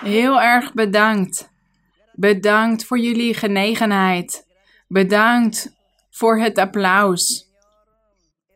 [0.00, 1.50] Heel erg bedankt.
[2.12, 4.46] Bedankt voor jullie genegenheid.
[4.88, 5.76] Bedankt
[6.10, 7.46] voor het applaus.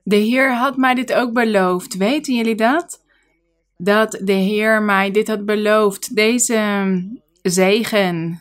[0.05, 1.97] De Heer had mij dit ook beloofd.
[1.97, 3.05] Weten jullie dat?
[3.77, 6.17] Dat de Heer mij dit had beloofd.
[6.17, 8.41] Deze zegen.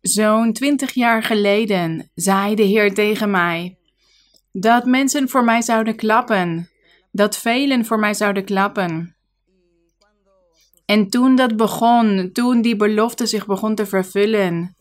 [0.00, 3.76] Zo'n twintig jaar geleden zei de Heer tegen mij
[4.56, 6.68] dat mensen voor mij zouden klappen,
[7.12, 9.16] dat velen voor mij zouden klappen.
[10.86, 14.76] En toen dat begon, toen die belofte zich begon te vervullen,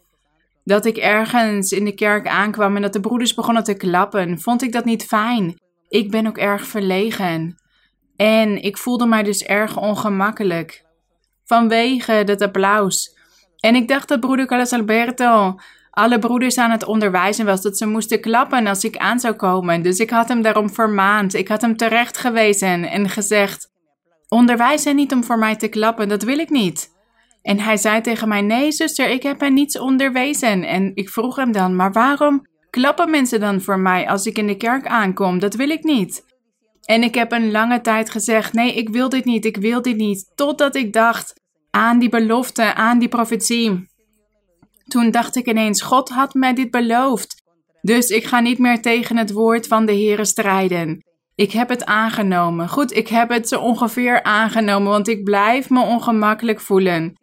[0.63, 4.61] dat ik ergens in de kerk aankwam en dat de broeders begonnen te klappen, vond
[4.61, 5.59] ik dat niet fijn.
[5.87, 7.55] Ik ben ook erg verlegen.
[8.15, 10.85] En ik voelde mij dus erg ongemakkelijk.
[11.45, 13.17] Vanwege dat applaus.
[13.59, 15.55] En ik dacht dat broeder Carlos Alberto
[15.93, 19.81] alle broeders aan het onderwijzen was dat ze moesten klappen als ik aan zou komen.
[19.81, 21.33] Dus ik had hem daarom vermaand.
[21.33, 23.71] Ik had hem terecht gewezen en gezegd:
[24.27, 26.91] Onderwijs hen niet om voor mij te klappen, dat wil ik niet.
[27.41, 30.63] En hij zei tegen mij: Nee, zuster, ik heb hen niets onderwezen.
[30.63, 34.47] En ik vroeg hem dan: Maar waarom klappen mensen dan voor mij als ik in
[34.47, 35.39] de kerk aankom?
[35.39, 36.23] Dat wil ik niet.
[36.83, 39.97] En ik heb een lange tijd gezegd: Nee, ik wil dit niet, ik wil dit
[39.97, 40.31] niet.
[40.35, 41.33] Totdat ik dacht
[41.69, 43.91] aan die belofte, aan die profetie.
[44.87, 47.41] Toen dacht ik ineens: God had mij dit beloofd.
[47.81, 51.03] Dus ik ga niet meer tegen het woord van de Heere strijden.
[51.35, 52.69] Ik heb het aangenomen.
[52.69, 57.13] Goed, ik heb het zo ongeveer aangenomen, want ik blijf me ongemakkelijk voelen.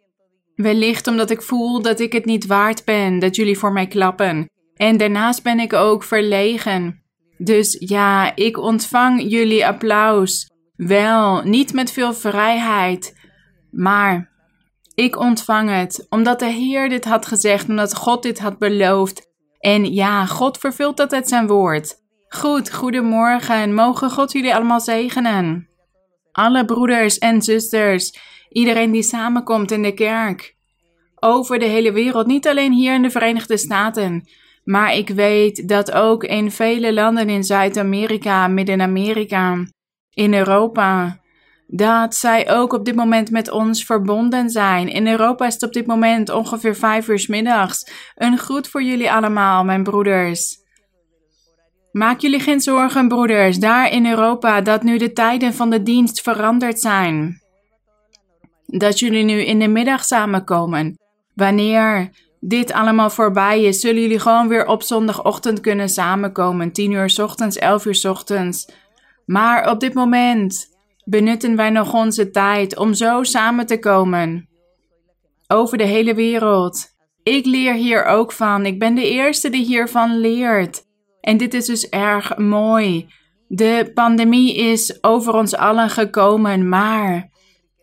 [0.55, 4.49] Wellicht omdat ik voel dat ik het niet waard ben dat jullie voor mij klappen.
[4.75, 7.03] En daarnaast ben ik ook verlegen.
[7.37, 10.49] Dus ja, ik ontvang jullie applaus.
[10.75, 13.13] Wel, niet met veel vrijheid,
[13.71, 14.31] maar
[14.95, 19.29] ik ontvang het omdat de Heer dit had gezegd, omdat God dit had beloofd.
[19.59, 22.00] En ja, God vervult uit zijn woord.
[22.35, 23.73] Goed, goedemorgen.
[23.73, 25.69] Mogen God jullie allemaal zegenen.
[26.31, 28.17] Alle broeders en zusters,
[28.49, 30.55] iedereen die samenkomt in de kerk.
[31.15, 34.27] Over de hele wereld, niet alleen hier in de Verenigde Staten.
[34.63, 39.65] Maar ik weet dat ook in vele landen in Zuid-Amerika, Midden-Amerika,
[40.13, 41.19] in Europa,
[41.67, 44.87] dat zij ook op dit moment met ons verbonden zijn.
[44.87, 47.91] In Europa is het op dit moment ongeveer vijf uur middags.
[48.15, 50.60] Een groet voor jullie allemaal, mijn broeders.
[51.91, 56.21] Maak jullie geen zorgen, broeders, daar in Europa, dat nu de tijden van de dienst
[56.21, 57.41] veranderd zijn.
[58.65, 60.99] Dat jullie nu in de middag samenkomen.
[61.33, 62.09] Wanneer
[62.39, 66.71] dit allemaal voorbij is, zullen jullie gewoon weer op zondagochtend kunnen samenkomen.
[66.71, 68.71] 10 uur ochtends, 11 uur ochtends.
[69.25, 70.67] Maar op dit moment
[71.03, 74.49] benutten wij nog onze tijd om zo samen te komen.
[75.47, 76.87] Over de hele wereld.
[77.23, 78.65] Ik leer hier ook van.
[78.65, 80.89] Ik ben de eerste die hiervan leert.
[81.21, 83.07] En dit is dus erg mooi.
[83.47, 87.29] De pandemie is over ons allen gekomen, maar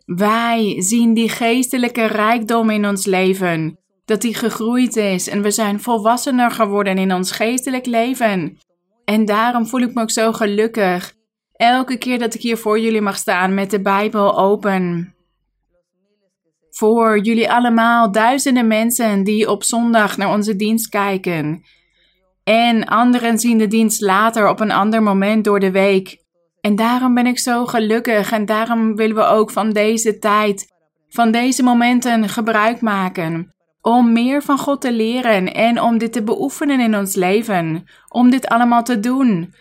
[0.05, 3.79] wij zien die geestelijke rijkdom in ons leven.
[4.05, 8.59] Dat die gegroeid is en we zijn volwassener geworden in ons geestelijk leven.
[9.05, 11.15] En daarom voel ik me ook zo gelukkig.
[11.53, 15.15] Elke keer dat ik hier voor jullie mag staan met de Bijbel open.
[16.71, 21.65] Voor jullie allemaal, duizenden mensen die op zondag naar onze dienst kijken.
[22.49, 26.17] En anderen zien de dienst later op een ander moment door de week.
[26.61, 30.67] En daarom ben ik zo gelukkig en daarom willen we ook van deze tijd,
[31.09, 33.55] van deze momenten gebruik maken.
[33.81, 37.85] Om meer van God te leren en om dit te beoefenen in ons leven.
[38.09, 39.55] Om dit allemaal te doen.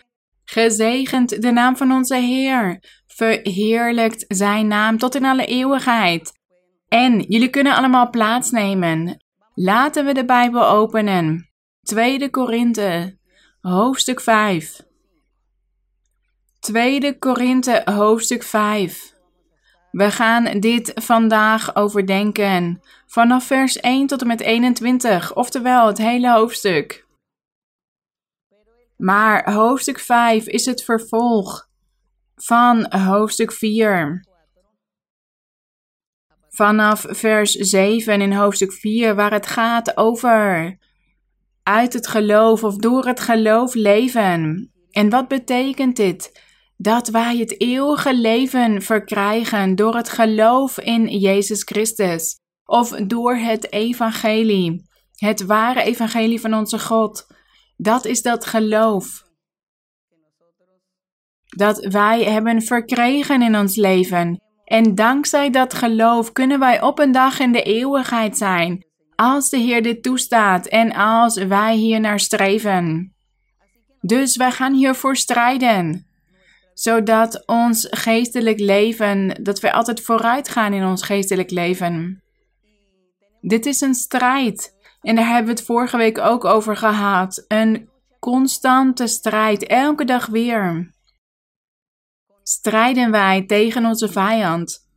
[0.44, 2.82] Gezegend de naam van onze Heer.
[3.06, 6.32] Verheerlijkt zijn naam tot in alle eeuwigheid.
[6.88, 9.24] En jullie kunnen allemaal plaatsnemen.
[9.54, 11.47] Laten we de Bijbel openen.
[11.88, 13.16] 2 Korinthe,
[13.60, 14.80] hoofdstuk 5.
[16.60, 19.14] 2 Korinthe, hoofdstuk 5.
[19.90, 22.82] We gaan dit vandaag overdenken.
[23.06, 27.06] Vanaf vers 1 tot en met 21, oftewel het hele hoofdstuk.
[28.96, 31.68] Maar hoofdstuk 5 is het vervolg
[32.34, 34.24] van hoofdstuk 4.
[36.48, 40.76] Vanaf vers 7 in hoofdstuk 4, waar het gaat over
[41.68, 44.72] uit het geloof of door het geloof leven.
[44.90, 46.42] En wat betekent dit?
[46.76, 53.72] Dat wij het eeuwige leven verkrijgen door het geloof in Jezus Christus of door het
[53.72, 57.26] evangelie, het ware evangelie van onze God.
[57.76, 59.26] Dat is dat geloof.
[61.56, 64.40] Dat wij hebben verkregen in ons leven.
[64.64, 68.87] En dankzij dat geloof kunnen wij op een dag in de eeuwigheid zijn
[69.20, 73.14] als de Heer dit toestaat en als wij hier naar streven.
[74.00, 76.06] Dus wij gaan hiervoor strijden.
[76.74, 82.22] zodat ons geestelijk leven, dat we altijd vooruit gaan in ons geestelijk leven.
[83.40, 84.76] Dit is een strijd.
[85.00, 87.44] En daar hebben we het vorige week ook over gehad.
[87.48, 87.88] Een
[88.20, 90.92] constante strijd, elke dag weer.
[92.42, 94.87] Strijden wij tegen onze vijand.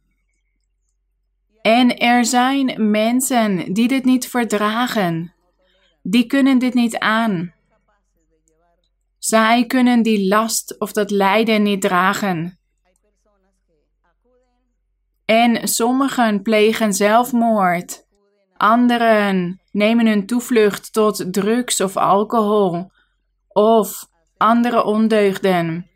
[1.61, 5.33] En er zijn mensen die dit niet verdragen.
[6.03, 7.53] Die kunnen dit niet aan.
[9.17, 12.59] Zij kunnen die last of dat lijden niet dragen.
[15.25, 18.05] En sommigen plegen zelfmoord.
[18.57, 22.91] Anderen nemen hun toevlucht tot drugs of alcohol
[23.47, 25.89] of andere ondeugden.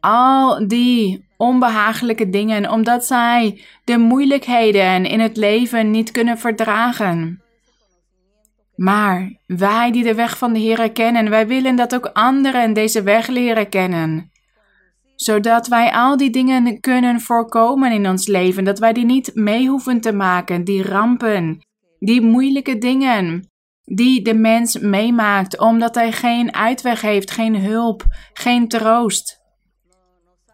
[0.00, 7.42] Al die onbehagelijke dingen, omdat zij de moeilijkheden in het leven niet kunnen verdragen.
[8.76, 13.02] Maar wij die de weg van de Heer kennen, wij willen dat ook anderen deze
[13.02, 14.30] weg leren kennen.
[15.16, 19.68] Zodat wij al die dingen kunnen voorkomen in ons leven, dat wij die niet mee
[19.68, 21.58] hoeven te maken, die rampen,
[21.98, 23.48] die moeilijke dingen
[23.84, 29.37] die de mens meemaakt omdat hij geen uitweg heeft, geen hulp, geen troost.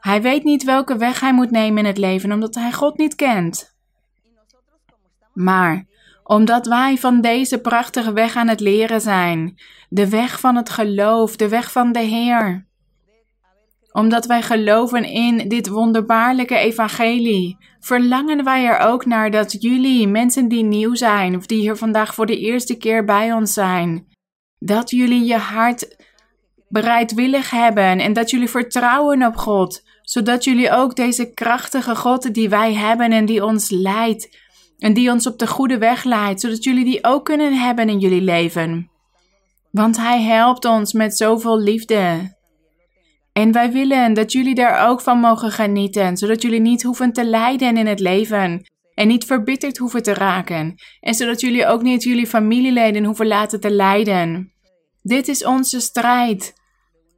[0.04, 3.14] Hij weet niet welke weg hij moet nemen in het leven omdat hij God niet
[3.14, 3.76] kent.
[5.32, 5.86] Maar
[6.24, 11.36] omdat wij van deze prachtige weg aan het leren zijn, de weg van het geloof,
[11.36, 12.66] de weg van de Heer.
[13.92, 20.48] Omdat wij geloven in dit wonderbaarlijke evangelie, verlangen wij er ook naar dat jullie, mensen
[20.48, 24.06] die nieuw zijn of die hier vandaag voor de eerste keer bij ons zijn,
[24.58, 25.96] dat jullie je hart
[26.68, 32.48] bereidwillig hebben en dat jullie vertrouwen op God, zodat jullie ook deze krachtige God die
[32.48, 34.36] wij hebben en die ons leidt,
[34.78, 37.98] en die ons op de goede weg leidt, zodat jullie die ook kunnen hebben in
[37.98, 38.90] jullie leven.
[39.70, 42.32] Want Hij helpt ons met zoveel liefde.
[43.32, 47.24] En wij willen dat jullie daar ook van mogen genieten, zodat jullie niet hoeven te
[47.24, 48.62] lijden in het leven
[48.94, 50.74] en niet verbitterd hoeven te raken.
[51.00, 54.52] En zodat jullie ook niet jullie familieleden hoeven laten te lijden.
[55.02, 56.54] Dit is onze strijd.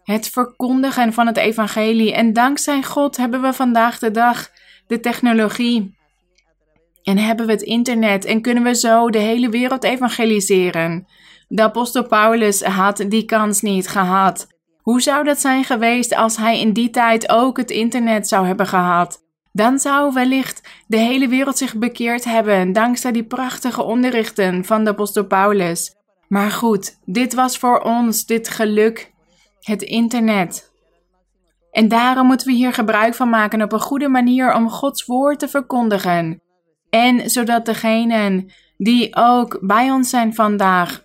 [0.06, 2.14] Het verkondigen van het evangelie.
[2.14, 4.50] En dankzij God hebben we vandaag de dag
[4.86, 5.96] de technologie
[7.02, 11.06] en hebben we het internet en kunnen we zo de hele wereld evangeliseren?
[11.48, 14.46] De apostel Paulus had die kans niet gehad.
[14.82, 18.66] Hoe zou dat zijn geweest als hij in die tijd ook het internet zou hebben
[18.66, 19.24] gehad?
[19.52, 24.90] Dan zou wellicht de hele wereld zich bekeerd hebben dankzij die prachtige onderrichten van de
[24.90, 25.94] apostel Paulus.
[26.28, 29.12] Maar goed, dit was voor ons dit geluk,
[29.66, 30.72] het internet.
[31.70, 35.38] En daarom moeten we hier gebruik van maken op een goede manier om Gods woord
[35.38, 36.42] te verkondigen.
[36.90, 41.04] En zodat degenen die ook bij ons zijn vandaag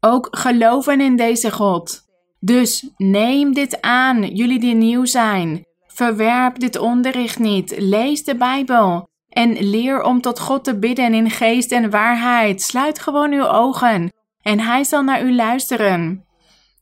[0.00, 2.04] ook geloven in deze God.
[2.40, 5.64] Dus neem dit aan, jullie die nieuw zijn.
[5.86, 7.74] Verwerp dit onderricht niet.
[7.78, 9.08] Lees de Bijbel.
[9.28, 12.62] En leer om tot God te bidden in geest en waarheid.
[12.62, 14.12] Sluit gewoon uw ogen.
[14.42, 16.25] En Hij zal naar u luisteren.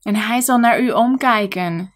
[0.05, 1.93] En Hij zal naar u omkijken.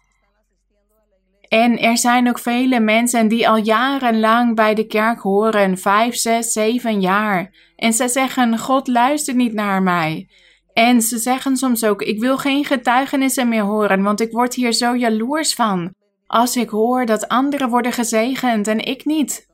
[1.49, 6.51] En er zijn ook vele mensen die al jarenlang bij de kerk horen, vijf, zes,
[6.51, 7.53] zeven jaar.
[7.75, 10.29] En ze zeggen: God luistert niet naar mij.
[10.73, 14.73] En ze zeggen soms ook: Ik wil geen getuigenissen meer horen, want ik word hier
[14.73, 15.93] zo jaloers van.
[16.27, 19.47] Als ik hoor dat anderen worden gezegend en ik niet.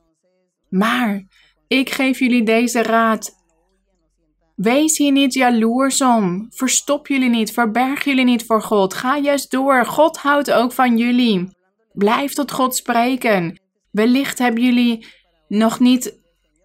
[0.68, 1.24] Maar
[1.68, 3.34] ik geef jullie deze raad.
[4.56, 6.46] Wees hier niet jaloers om.
[6.50, 8.94] Verstop jullie niet, verberg jullie niet voor God.
[8.94, 9.86] Ga juist door.
[9.86, 11.48] God houdt ook van jullie.
[11.92, 13.60] Blijf tot God spreken.
[13.90, 15.06] Wellicht hebben jullie
[15.48, 16.18] nog niet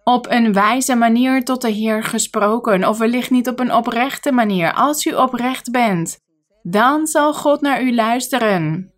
[0.04, 4.72] op een wijze manier tot de Heer gesproken, of wellicht niet op een oprechte manier.
[4.72, 6.18] Als u oprecht bent,
[6.62, 8.92] dan zal God naar u luisteren.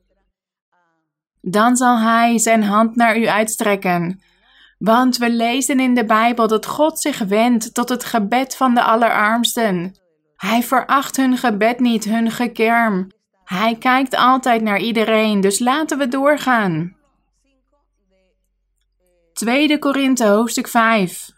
[1.40, 4.22] Dan zal Hij zijn hand naar u uitstrekken.
[4.78, 8.82] Want we lezen in de Bijbel dat God zich wendt tot het gebed van de
[8.82, 9.94] allerarmsten.
[10.36, 13.10] Hij veracht hun gebed niet, hun gekerm.
[13.44, 16.96] Hij kijkt altijd naar iedereen, dus laten we doorgaan.
[19.32, 21.30] 2 Korinthe hoofdstuk 5.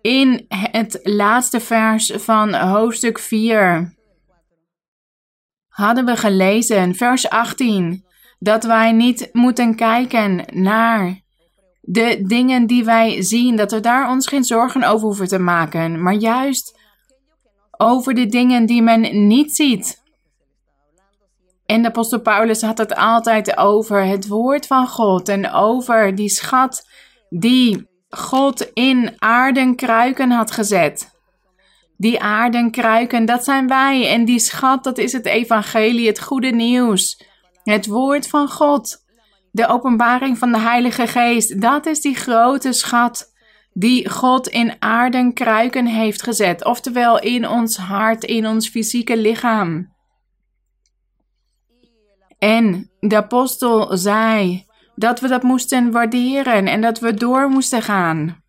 [0.00, 3.94] In het laatste vers van hoofdstuk 4
[5.68, 8.04] hadden we gelezen, vers 18,
[8.38, 11.19] dat wij niet moeten kijken naar
[11.92, 16.02] de dingen die wij zien, dat we daar ons geen zorgen over hoeven te maken,
[16.02, 16.78] maar juist
[17.76, 20.02] over de dingen die men niet ziet.
[21.66, 26.28] En de apostel Paulus had het altijd over het woord van God en over die
[26.28, 26.88] schat
[27.28, 31.18] die God in aardenkruiken had gezet.
[31.96, 34.08] Die aardenkruiken, dat zijn wij.
[34.08, 37.24] En die schat, dat is het evangelie, het goede nieuws.
[37.62, 38.99] Het woord van God.
[39.52, 41.60] De openbaring van de Heilige Geest.
[41.60, 43.32] Dat is die grote schat
[43.72, 46.64] die God in aarden kruiken heeft gezet.
[46.64, 49.94] Oftewel in ons hart, in ons fysieke lichaam.
[52.38, 58.42] En de apostel zei dat we dat moesten waarderen en dat we door moesten gaan.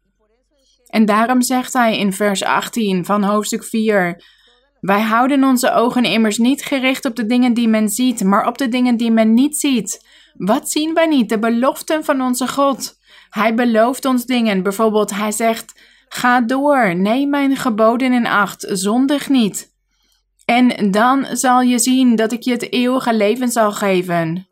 [0.87, 4.23] En daarom zegt hij in vers 18 van hoofdstuk 4:
[4.79, 8.57] Wij houden onze ogen immers niet gericht op de dingen die men ziet, maar op
[8.57, 10.07] de dingen die men niet ziet.
[10.37, 11.29] Wat zien wij niet?
[11.29, 12.99] De beloften van onze God.
[13.29, 14.63] Hij belooft ons dingen.
[14.63, 19.69] Bijvoorbeeld, hij zegt: Ga door, neem mijn geboden in acht, zondig niet.
[20.45, 24.47] En dan zal je zien dat ik je het eeuwige leven zal geven.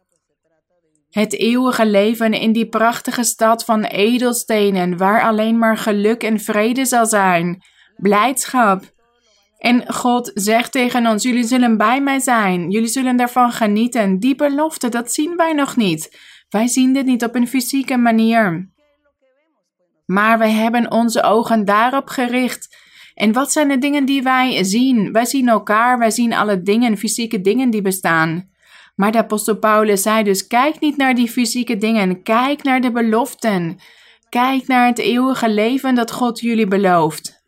[1.10, 6.86] Het eeuwige leven in die prachtige stad van edelstenen, waar alleen maar geluk en vrede
[6.86, 7.64] zal zijn,
[7.98, 8.84] blijdschap.
[9.60, 14.20] En God zegt tegen ons: Jullie zullen bij mij zijn, jullie zullen daarvan genieten.
[14.20, 16.18] Die belofte, dat zien wij nog niet.
[16.50, 18.70] Wij zien dit niet op een fysieke manier.
[20.06, 22.78] Maar wij hebben onze ogen daarop gericht.
[23.14, 25.12] En wat zijn de dingen die wij zien?
[25.12, 28.50] Wij zien elkaar, wij zien alle dingen, fysieke dingen die bestaan.
[28.96, 32.92] Maar de apostel Paulus zei dus: kijk niet naar die fysieke dingen, kijk naar de
[32.92, 33.80] beloften.
[34.30, 37.39] Kijk naar het eeuwige leven dat God jullie belooft.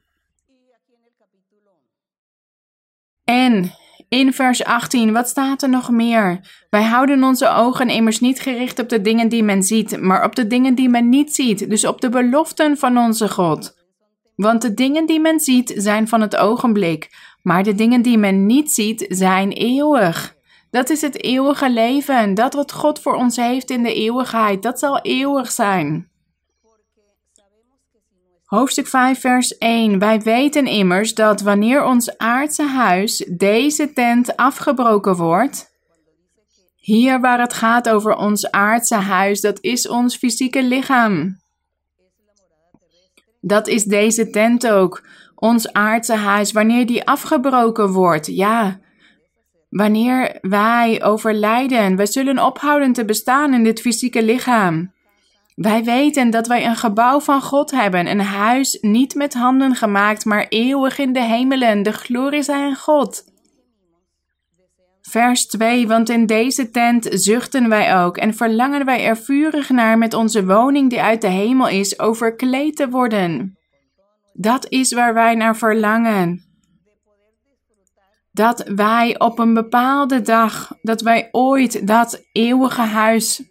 [3.32, 3.72] En
[4.10, 6.40] in vers 18, wat staat er nog meer?
[6.70, 10.36] Wij houden onze ogen immers niet gericht op de dingen die men ziet, maar op
[10.36, 13.78] de dingen die men niet ziet, dus op de beloften van onze God.
[14.36, 17.10] Want de dingen die men ziet zijn van het ogenblik,
[17.42, 20.36] maar de dingen die men niet ziet zijn eeuwig.
[20.72, 22.34] Dat is het eeuwige leven.
[22.34, 26.11] Dat wat God voor ons heeft in de eeuwigheid, dat zal eeuwig zijn.
[28.52, 30.00] Hoofdstuk 5, vers 1.
[30.00, 35.70] Wij weten immers dat wanneer ons aardse huis, deze tent, afgebroken wordt.
[36.76, 41.40] Hier waar het gaat over ons aardse huis, dat is ons fysieke lichaam.
[43.42, 48.28] Dat is deze tent ook, ons aardse huis, wanneer die afgebroken wordt.
[48.28, 48.80] Ja,
[49.70, 54.94] Wanneer wij overlijden, wij zullen ophouden te bestaan in dit fysieke lichaam.
[55.56, 60.26] Wij weten dat wij een gebouw van God hebben, een huis niet met handen gemaakt,
[60.26, 61.84] maar eeuwig in de hemelen.
[61.84, 63.24] De glorie zij aan God.
[65.02, 69.98] Vers 2, want in deze tent zuchten wij ook en verlangen wij er vurig naar
[69.98, 73.58] met onze woning die uit de hemel is, overkleed te worden.
[74.34, 76.52] Dat is waar wij naar verlangen
[78.32, 83.44] dat wij op een bepaalde dag, dat wij ooit dat eeuwige huis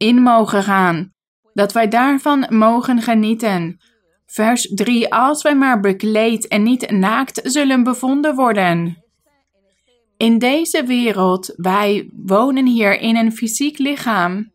[0.00, 1.12] in mogen gaan,
[1.52, 3.80] dat wij daarvan mogen genieten.
[4.26, 9.04] Vers 3: Als wij maar bekleed en niet naakt zullen bevonden worden.
[10.16, 14.52] In deze wereld, wij wonen hier in een fysiek lichaam.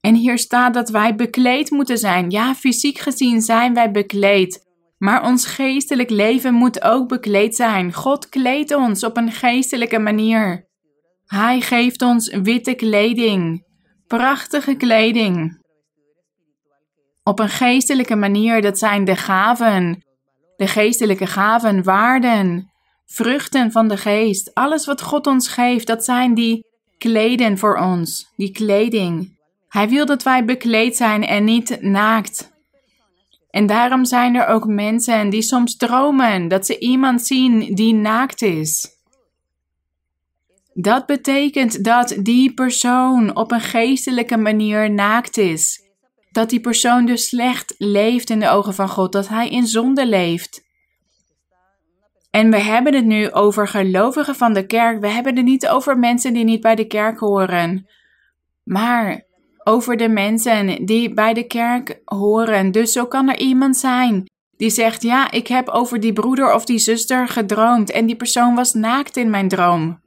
[0.00, 2.30] En hier staat dat wij bekleed moeten zijn.
[2.30, 4.66] Ja, fysiek gezien zijn wij bekleed.
[4.98, 7.92] Maar ons geestelijk leven moet ook bekleed zijn.
[7.92, 10.68] God kleedt ons op een geestelijke manier.
[11.26, 13.64] Hij geeft ons witte kleding,
[14.16, 15.58] prachtige kleding.
[17.22, 20.04] Op een geestelijke manier, dat zijn de gaven,
[20.56, 22.70] de geestelijke gaven, waarden,
[23.06, 24.54] vruchten van de geest.
[24.54, 26.64] Alles wat God ons geeft, dat zijn die
[26.98, 29.36] kleden voor ons, die kleding.
[29.68, 32.52] Hij wil dat wij bekleed zijn en niet naakt.
[33.50, 38.42] En daarom zijn er ook mensen die soms dromen dat ze iemand zien die naakt
[38.42, 38.93] is.
[40.74, 45.82] Dat betekent dat die persoon op een geestelijke manier naakt is.
[46.30, 50.06] Dat die persoon dus slecht leeft in de ogen van God, dat hij in zonde
[50.06, 50.62] leeft.
[52.30, 55.00] En we hebben het nu over gelovigen van de kerk.
[55.00, 57.86] We hebben het niet over mensen die niet bij de kerk horen.
[58.64, 59.24] Maar
[59.64, 62.70] over de mensen die bij de kerk horen.
[62.70, 64.24] Dus zo kan er iemand zijn
[64.56, 68.54] die zegt: Ja, ik heb over die broeder of die zuster gedroomd en die persoon
[68.54, 70.02] was naakt in mijn droom.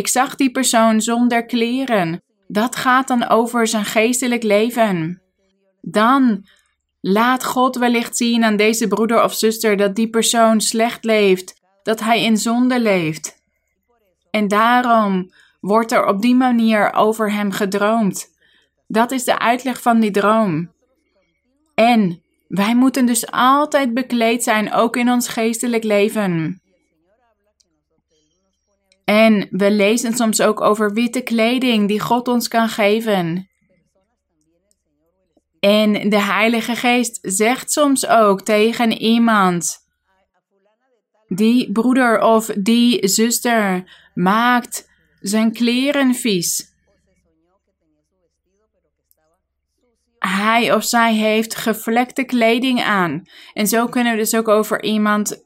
[0.00, 2.22] Ik zag die persoon zonder kleren.
[2.48, 5.22] Dat gaat dan over zijn geestelijk leven.
[5.80, 6.46] Dan
[7.00, 12.00] laat God wellicht zien aan deze broeder of zuster dat die persoon slecht leeft, dat
[12.00, 13.42] hij in zonde leeft.
[14.30, 18.28] En daarom wordt er op die manier over hem gedroomd.
[18.86, 20.72] Dat is de uitleg van die droom.
[21.74, 26.59] En wij moeten dus altijd bekleed zijn, ook in ons geestelijk leven.
[29.10, 33.48] En we lezen soms ook over witte kleding die God ons kan geven.
[35.60, 39.78] En de Heilige Geest zegt soms ook tegen iemand:
[41.28, 44.88] die broeder of die zuster maakt
[45.20, 46.68] zijn kleren vies.
[50.18, 53.22] Hij of zij heeft gevlekte kleding aan.
[53.52, 55.44] En zo kunnen we dus ook over iemand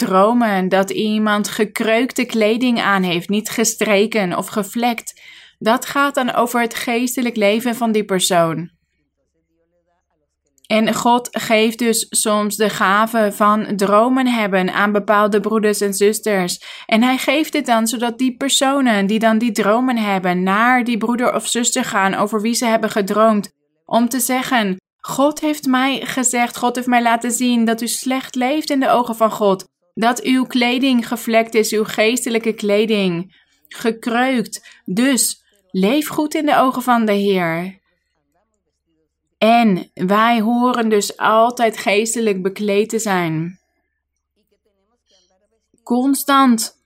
[0.00, 5.20] dromen dat iemand gekreukte kleding aan heeft, niet gestreken of gevlekt.
[5.58, 8.70] Dat gaat dan over het geestelijk leven van die persoon.
[10.66, 16.84] En God geeft dus soms de gave van dromen hebben aan bepaalde broeders en zusters.
[16.86, 20.98] En hij geeft het dan zodat die personen die dan die dromen hebben naar die
[20.98, 23.50] broeder of zuster gaan over wie ze hebben gedroomd.
[23.84, 28.34] Om te zeggen, God heeft mij gezegd, God heeft mij laten zien dat u slecht
[28.34, 29.68] leeft in de ogen van God.
[30.00, 33.36] Dat uw kleding gevlekt is, uw geestelijke kleding,
[33.68, 34.80] gekreukt.
[34.84, 37.78] Dus leef goed in de ogen van de Heer.
[39.38, 43.58] En wij horen dus altijd geestelijk bekleed te zijn.
[45.82, 46.78] Constant.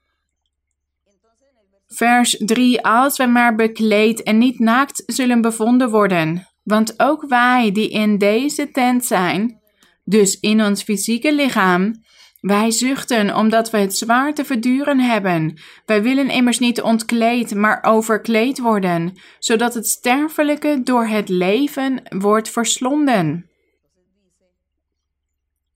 [1.86, 2.82] Vers 3.
[2.84, 6.48] Als wij maar bekleed en niet naakt zullen bevonden worden.
[6.62, 9.60] Want ook wij die in deze tent zijn,
[10.04, 12.02] dus in ons fysieke lichaam,
[12.44, 15.58] wij zuchten omdat we het zwaar te verduren hebben.
[15.86, 22.50] Wij willen immers niet ontkleed, maar overkleed worden, zodat het sterfelijke door het leven wordt
[22.50, 23.48] verslonden.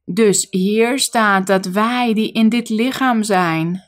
[0.04, 3.82] Dus hier staat dat wij die in dit lichaam zijn,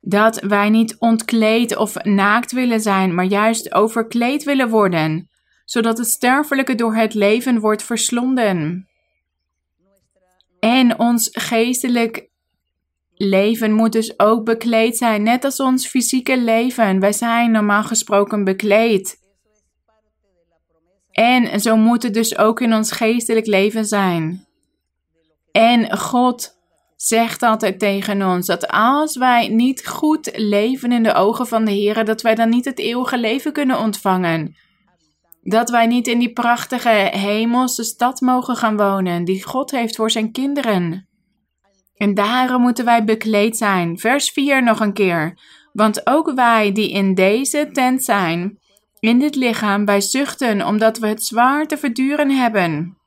[0.00, 5.28] dat wij niet ontkleed of naakt willen zijn, maar juist overkleed willen worden,
[5.64, 8.88] zodat het sterfelijke door het leven wordt verslonden.
[10.66, 12.28] En ons geestelijk
[13.14, 17.00] leven moet dus ook bekleed zijn, net als ons fysieke leven.
[17.00, 19.16] Wij zijn normaal gesproken bekleed.
[21.10, 24.46] En zo moet het dus ook in ons geestelijk leven zijn.
[25.52, 26.56] En God
[26.96, 31.70] zegt altijd tegen ons dat als wij niet goed leven in de ogen van de
[31.72, 34.56] Heer, dat wij dan niet het eeuwige leven kunnen ontvangen.
[35.48, 40.10] Dat wij niet in die prachtige hemelse stad mogen gaan wonen die God heeft voor
[40.10, 41.08] zijn kinderen.
[41.96, 43.98] En daarom moeten wij bekleed zijn.
[43.98, 45.38] Vers 4 nog een keer.
[45.72, 48.58] Want ook wij die in deze tent zijn,
[49.00, 52.98] in dit lichaam, wij zuchten omdat we het zwaar te verduren hebben.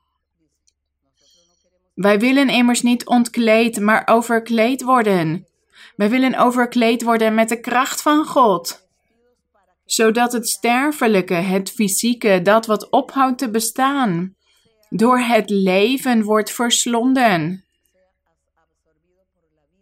[1.94, 5.46] Wij willen immers niet ontkleed, maar overkleed worden.
[5.96, 8.79] Wij willen overkleed worden met de kracht van God
[9.92, 14.34] zodat het sterfelijke, het fysieke, dat wat ophoudt te bestaan,
[14.88, 17.64] door het leven wordt verslonden.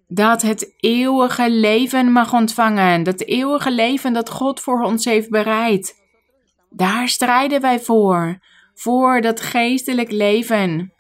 [0.07, 5.95] Dat het eeuwige leven mag ontvangen, dat eeuwige leven dat God voor ons heeft bereid.
[6.71, 8.39] Daar strijden wij voor,
[8.75, 10.93] voor dat geestelijk leven.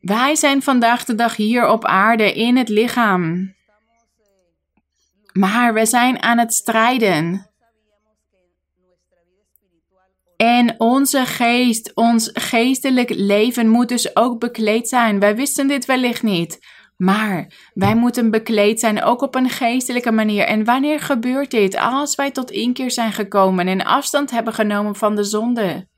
[0.00, 3.54] Wij zijn vandaag de dag hier op aarde in het lichaam.
[5.32, 7.54] Maar we zijn aan het strijden.
[10.36, 15.20] En onze geest, ons geestelijk leven moet dus ook bekleed zijn.
[15.20, 16.58] Wij wisten dit wellicht niet.
[16.96, 20.44] Maar wij moeten bekleed zijn, ook op een geestelijke manier.
[20.44, 21.76] En wanneer gebeurt dit?
[21.76, 25.88] Als wij tot inkeer zijn gekomen en afstand hebben genomen van de zonde.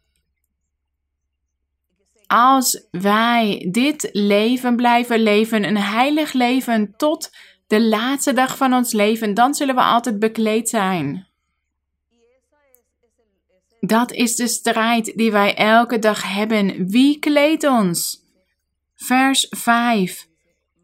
[2.26, 7.30] Als wij dit leven blijven leven, een heilig leven tot
[7.66, 11.27] de laatste dag van ons leven, dan zullen we altijd bekleed zijn.
[13.88, 16.88] Dat is de strijd die wij elke dag hebben.
[16.88, 18.24] Wie kleedt ons?
[18.94, 20.28] Vers 5.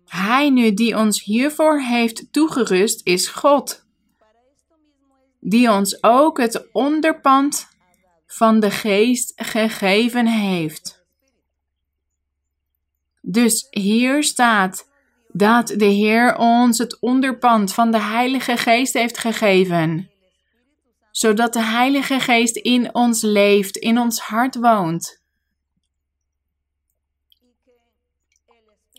[0.05, 3.85] Hij nu die ons hiervoor heeft toegerust is God,
[5.41, 7.69] die ons ook het onderpand
[8.27, 11.05] van de geest gegeven heeft.
[13.21, 14.89] Dus hier staat
[15.33, 20.13] dat de Heer ons het onderpand van de Heilige Geest heeft gegeven
[21.17, 25.23] zodat de Heilige Geest in ons leeft, in ons hart woont.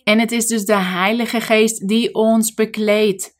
[0.04, 3.38] En het is dus de Heilige Geest die ons bekleedt.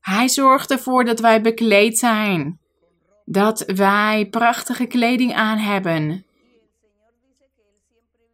[0.00, 2.60] Hij zorgt ervoor dat wij bekleed zijn,
[3.24, 6.24] dat wij prachtige kleding aan hebben.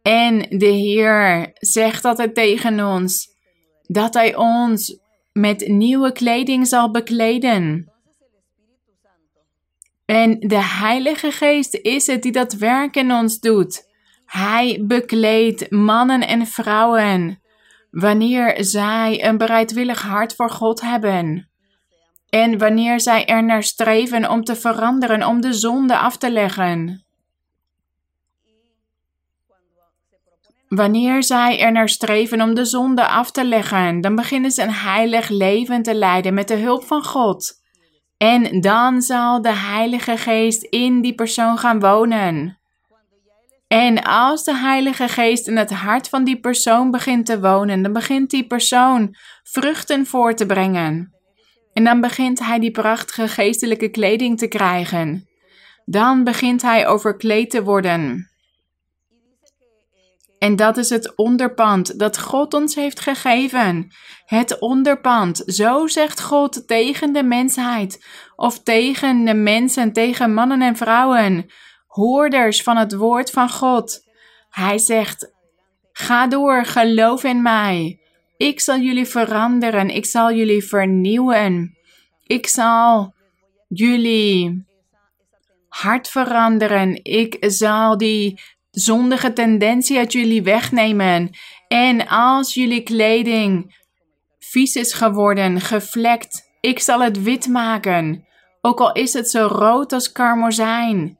[0.01, 3.35] En de Heer zegt altijd tegen ons
[3.81, 4.97] dat Hij ons
[5.33, 7.91] met nieuwe kleding zal bekleden.
[10.07, 13.87] En de Heilige Geest is het die dat werk in ons doet.
[14.25, 17.41] Hij bekleedt mannen en vrouwen
[17.91, 21.49] wanneer zij een bereidwillig hart voor God hebben.
[22.29, 27.05] En wanneer zij er naar streven om te veranderen, om de zonde af te leggen.
[30.67, 34.73] Wanneer zij er naar streven om de zonde af te leggen, dan beginnen ze een
[34.73, 37.65] heilig leven te leiden met de hulp van God.
[38.17, 42.57] En dan zal de Heilige Geest in die persoon gaan wonen.
[43.67, 47.93] En als de Heilige Geest in het hart van die persoon begint te wonen, dan
[47.93, 51.13] begint die persoon vruchten voor te brengen.
[51.73, 55.27] En dan begint hij die prachtige geestelijke kleding te krijgen.
[55.85, 58.29] Dan begint hij overkleed te worden.
[60.39, 63.91] En dat is het onderpand dat God ons heeft gegeven.
[64.25, 65.43] Het onderpand.
[65.45, 68.05] Zo zegt God tegen de mensheid.
[68.35, 71.45] Of tegen de mensen, tegen mannen en vrouwen.
[71.87, 74.05] Hoorders van het woord van God.
[74.49, 75.33] Hij zegt:
[75.91, 77.99] Ga door, geloof in mij.
[78.37, 79.89] Ik zal jullie veranderen.
[79.89, 81.77] Ik zal jullie vernieuwen.
[82.23, 83.13] Ik zal
[83.67, 84.65] jullie
[85.67, 87.03] hart veranderen.
[87.03, 88.39] Ik zal die
[88.79, 91.29] zondige tendentie uit jullie wegnemen.
[91.67, 93.75] En als jullie kleding
[94.39, 98.27] vies is geworden, gevlekt, ik zal het wit maken.
[98.61, 101.19] Ook al is het zo rood als karmozijn.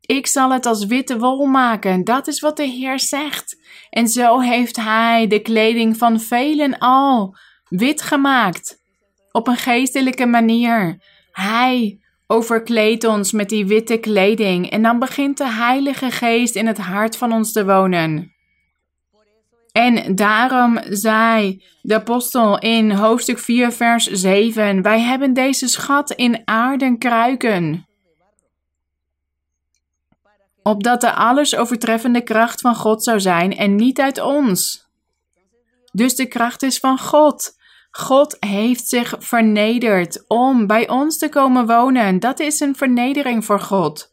[0.00, 2.04] Ik zal het als witte wol maken.
[2.04, 3.56] Dat is wat de Heer zegt.
[3.90, 7.36] En zo heeft Hij de kleding van velen al
[7.68, 8.82] wit gemaakt.
[9.30, 11.02] Op een geestelijke manier.
[11.30, 16.78] Hij overkleedt ons met die witte kleding en dan begint de Heilige Geest in het
[16.78, 18.34] hart van ons te wonen.
[19.72, 26.42] En daarom zei de apostel in hoofdstuk 4, vers 7: Wij hebben deze schat in
[26.44, 27.86] aarden kruiken.
[30.62, 34.86] Opdat de alles overtreffende kracht van God zou zijn en niet uit ons.
[35.92, 37.56] Dus de kracht is van God.
[37.96, 42.20] God heeft zich vernederd om bij ons te komen wonen.
[42.20, 44.12] Dat is een vernedering voor God.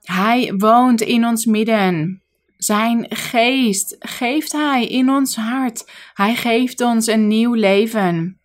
[0.00, 2.22] Hij woont in ons midden.
[2.56, 5.90] Zijn geest geeft Hij in ons hart.
[6.12, 8.40] Hij geeft ons een nieuw leven.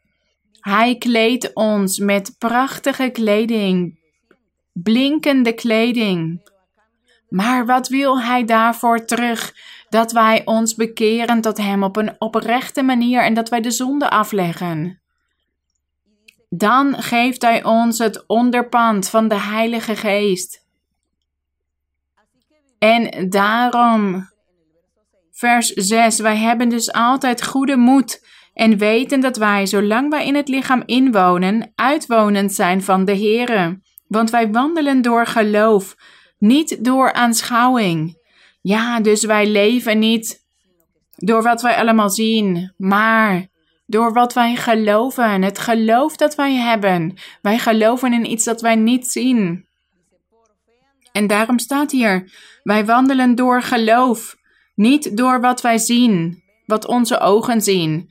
[0.60, 4.00] Hij kleedt ons met prachtige kleding,
[4.74, 6.50] blinkende kleding.
[7.30, 9.54] Maar wat wil Hij daarvoor terug?
[9.90, 14.10] dat wij ons bekeren tot Hem op een oprechte manier en dat wij de zonde
[14.10, 15.02] afleggen.
[16.50, 20.68] Dan geeft Hij ons het onderpand van de Heilige Geest.
[22.80, 24.30] En daarom,
[25.32, 30.36] vers 6, wij hebben dus altijd goede moed en weten dat wij, zolang wij in
[30.36, 33.80] het lichaam inwonen, uitwonend zijn van de Here.
[34.08, 35.96] Want wij wandelen door geloof,
[36.40, 38.18] niet door aanschouwing.
[38.62, 40.48] Ja, dus wij leven niet
[41.16, 43.48] door wat wij allemaal zien, maar
[43.86, 45.42] door wat wij geloven.
[45.42, 47.14] Het geloof dat wij hebben.
[47.42, 49.68] Wij geloven in iets dat wij niet zien.
[51.12, 52.32] En daarom staat hier:
[52.64, 54.36] wij wandelen door geloof,
[54.76, 58.10] niet door wat wij zien, wat onze ogen zien.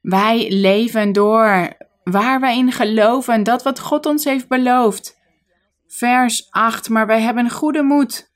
[0.00, 5.15] Wij leven door waar wij in geloven, dat wat God ons heeft beloofd.
[5.96, 8.34] Vers 8: Maar wij hebben goede moed.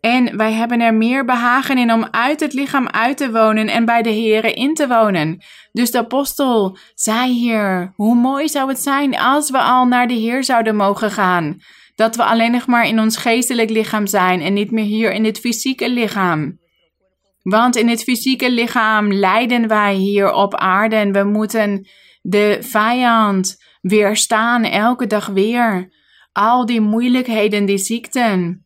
[0.00, 3.84] En wij hebben er meer behagen in om uit het lichaam uit te wonen en
[3.84, 5.42] bij de Here in te wonen.
[5.72, 10.14] Dus de apostel zei hier: hoe mooi zou het zijn als we al naar de
[10.14, 11.58] Heer zouden mogen gaan.
[11.94, 15.22] Dat we alleen nog maar in ons geestelijk lichaam zijn en niet meer hier in
[15.22, 16.58] dit fysieke lichaam.
[17.42, 21.88] Want in het fysieke lichaam lijden wij hier op aarde en we moeten
[22.22, 25.98] de vijand weerstaan elke dag weer.
[26.32, 28.64] Al die moeilijkheden, die ziekten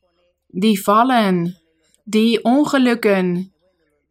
[0.55, 1.57] die vallen,
[2.05, 3.53] die ongelukken,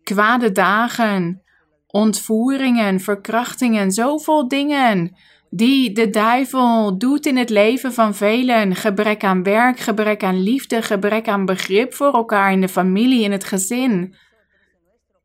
[0.04, 1.42] kwade dagen,
[1.88, 5.16] ontvoeringen, verkrachtingen, zoveel dingen
[5.50, 8.76] die de duivel doet in het leven van velen.
[8.76, 13.32] Gebrek aan werk, gebrek aan liefde, gebrek aan begrip voor elkaar in de familie, in
[13.32, 14.16] het gezin.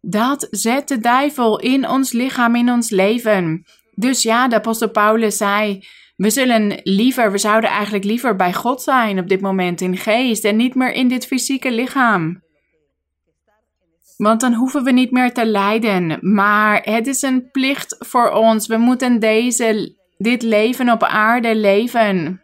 [0.01, 3.65] Dat zet de duivel in ons lichaam, in ons leven.
[3.95, 5.85] Dus ja, de apostel Paulus zei
[6.19, 10.45] we zullen liever, we zouden eigenlijk liever bij God zijn op dit moment in geest
[10.45, 12.43] en niet meer in dit fysieke lichaam.
[14.17, 16.19] Want dan hoeven we niet meer te lijden.
[16.21, 18.67] Maar het is een plicht voor ons.
[18.67, 22.43] We moeten deze, dit leven op aarde leven.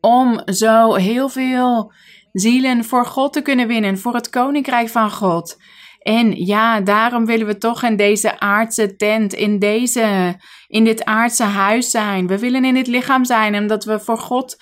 [0.00, 1.92] Om zo heel veel
[2.32, 5.56] zielen voor God te kunnen winnen, voor het koninkrijk van God.
[6.02, 10.36] En ja, daarom willen we toch in deze aardse tent, in, deze,
[10.66, 12.26] in dit aardse huis zijn.
[12.26, 14.56] We willen in dit lichaam zijn, omdat we voor God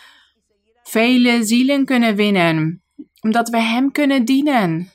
[0.83, 2.83] vele zielen kunnen winnen.
[3.21, 4.93] Omdat we Hem kunnen dienen.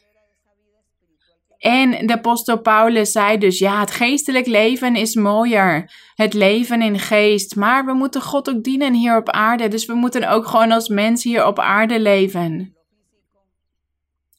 [1.58, 5.91] En de apostel Paulus zei dus, ja, het geestelijk leven is mooier.
[6.15, 7.55] Het leven in geest.
[7.55, 9.67] Maar we moeten God ook dienen hier op aarde.
[9.67, 12.74] Dus we moeten ook gewoon als mens hier op aarde leven.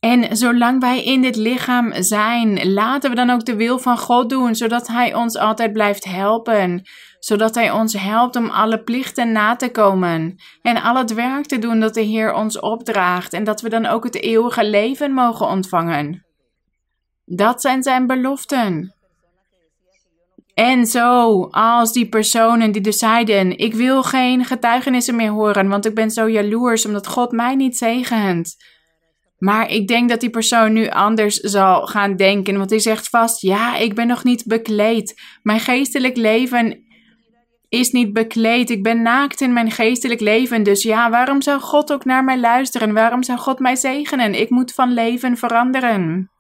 [0.01, 4.31] En zolang wij in dit lichaam zijn, laten we dan ook de wil van God
[4.31, 6.83] doen, zodat Hij ons altijd blijft helpen.
[7.19, 11.59] Zodat Hij ons helpt om alle plichten na te komen en al het werk te
[11.59, 15.47] doen dat de Heer ons opdraagt en dat we dan ook het eeuwige leven mogen
[15.47, 16.27] ontvangen.
[17.25, 18.95] Dat zijn Zijn beloften.
[20.55, 25.87] En zo, als die personen die dus zeiden: Ik wil geen getuigenissen meer horen, want
[25.87, 28.57] ik ben zo jaloers omdat God mij niet zegent.
[29.47, 33.41] Maar ik denk dat die persoon nu anders zal gaan denken, want hij zegt vast:
[33.41, 35.21] Ja, ik ben nog niet bekleed.
[35.43, 36.85] Mijn geestelijk leven
[37.69, 38.71] is niet bekleed.
[38.71, 40.63] Ik ben naakt in mijn geestelijk leven.
[40.63, 42.93] Dus ja, waarom zou God ook naar mij luisteren?
[42.93, 44.41] Waarom zou God mij zegenen?
[44.41, 46.31] Ik moet van leven veranderen.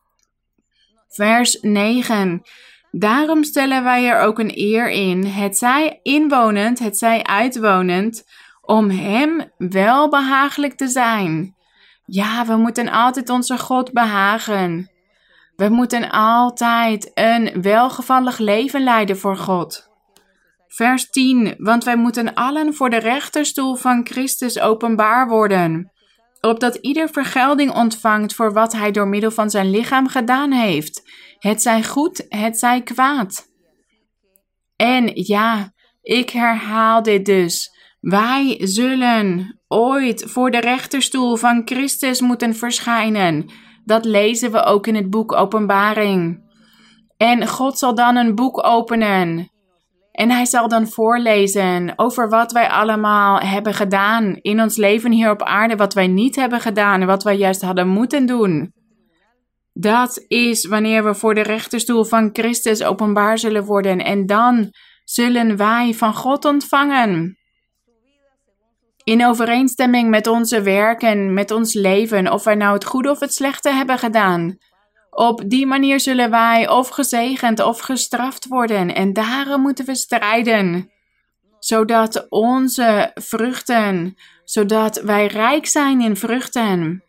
[1.09, 2.43] Vers 9.
[2.91, 8.25] Daarom stellen wij er ook een eer in, het zij inwonend, het zij uitwonend,
[8.61, 11.56] om Hem welbehagelijk te zijn.
[12.07, 14.91] Ja, we moeten altijd onze God behagen.
[15.57, 19.89] We moeten altijd een welgevallig leven leiden voor God.
[20.67, 21.55] Vers 10.
[21.59, 25.93] Want wij moeten allen voor de rechterstoel van Christus openbaar worden,
[26.41, 31.03] opdat ieder vergelding ontvangt voor wat hij door middel van zijn lichaam gedaan heeft
[31.39, 33.49] het zij goed, het zij kwaad.
[34.77, 37.71] En ja, ik herhaal dit dus.
[38.07, 43.51] Wij zullen ooit voor de rechterstoel van Christus moeten verschijnen.
[43.85, 46.45] Dat lezen we ook in het boek Openbaring.
[47.17, 49.51] En God zal dan een boek openen.
[50.13, 55.31] En hij zal dan voorlezen over wat wij allemaal hebben gedaan in ons leven hier
[55.31, 58.73] op aarde, wat wij niet hebben gedaan en wat wij juist hadden moeten doen.
[59.73, 64.71] Dat is wanneer we voor de rechterstoel van Christus openbaar zullen worden en dan
[65.05, 67.45] zullen wij van God ontvangen.
[69.07, 73.35] In overeenstemming met onze werken, met ons leven, of wij nou het goede of het
[73.35, 74.59] slechte hebben gedaan.
[75.11, 80.91] Op die manier zullen wij of gezegend of gestraft worden en daarom moeten we strijden.
[81.59, 87.05] Zodat onze vruchten, zodat wij rijk zijn in vruchten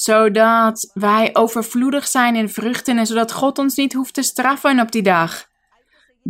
[0.00, 4.92] zodat wij overvloedig zijn in vruchten en zodat God ons niet hoeft te straffen op
[4.92, 5.47] die dag.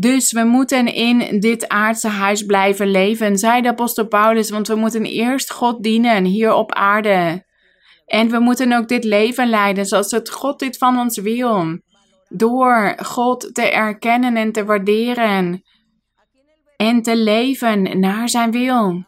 [0.01, 4.75] Dus we moeten in dit aardse huis blijven leven, zei de apostel Paulus, want we
[4.75, 7.45] moeten eerst God dienen hier op aarde.
[8.07, 11.79] En we moeten ook dit leven leiden zoals het God dit van ons wil.
[12.29, 15.63] Door God te erkennen en te waarderen
[16.77, 19.05] en te leven naar zijn wil.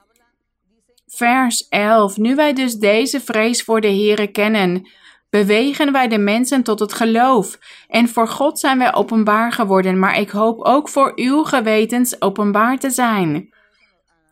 [1.07, 2.17] Vers 11.
[2.17, 4.89] Nu wij dus deze vrees voor de Heere kennen,
[5.31, 7.59] bewegen wij de mensen tot het geloof.
[7.89, 12.79] En voor God zijn wij openbaar geworden, maar ik hoop ook voor uw gewetens openbaar
[12.79, 13.55] te zijn.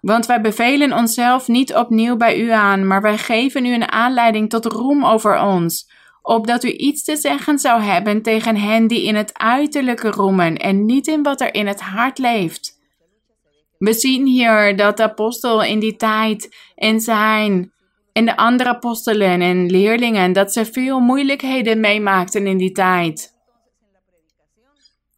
[0.00, 4.50] Want wij bevelen onszelf niet opnieuw bij u aan, maar wij geven u een aanleiding
[4.50, 5.90] tot roem over ons,
[6.22, 10.84] opdat u iets te zeggen zou hebben tegen hen die in het uiterlijke roemen en
[10.84, 12.76] niet in wat er in het hart leeft.
[13.78, 17.72] We zien hier dat de apostel in die tijd en zijn
[18.12, 23.36] en de andere apostelen en leerlingen dat ze veel moeilijkheden meemaakten in die tijd.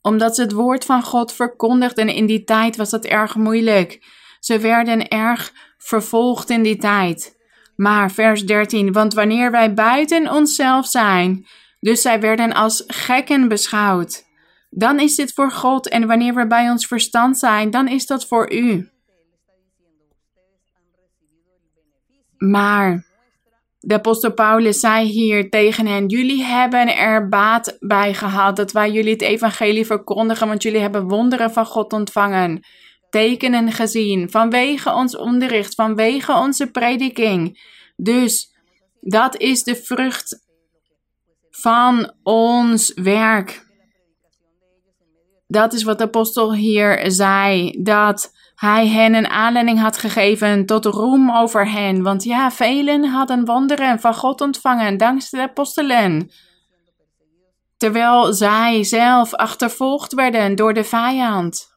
[0.03, 4.05] Omdat ze het woord van God verkondigden in die tijd was dat erg moeilijk.
[4.41, 7.39] Ze werden erg vervolgd in die tijd.
[7.77, 11.47] Maar vers 13, want wanneer wij buiten onszelf zijn,
[11.81, 14.29] dus zij werden als gekken beschouwd
[14.71, 18.27] dan is dit voor God en wanneer we bij ons verstand zijn, dan is dat
[18.27, 18.89] voor u.
[22.49, 23.05] Maar
[23.81, 28.91] de apostel Paulus zei hier tegen hen: Jullie hebben er baat bij gehad dat wij
[28.91, 32.65] jullie het evangelie verkondigen, want jullie hebben wonderen van God ontvangen,
[33.11, 37.63] tekenen gezien, vanwege ons onderricht, vanwege onze prediking.
[37.97, 38.55] Dus
[39.01, 40.47] dat is de vrucht
[41.51, 43.69] van ons werk.
[45.47, 50.85] Dat is wat de apostel hier zei, dat hij hen een aanleiding had gegeven tot
[50.85, 52.03] roem over hen.
[52.03, 56.31] Want ja, velen hadden wonderen van God ontvangen dankzij de apostelen.
[57.77, 61.69] Terwijl zij zelf achtervolgd werden door de vijand.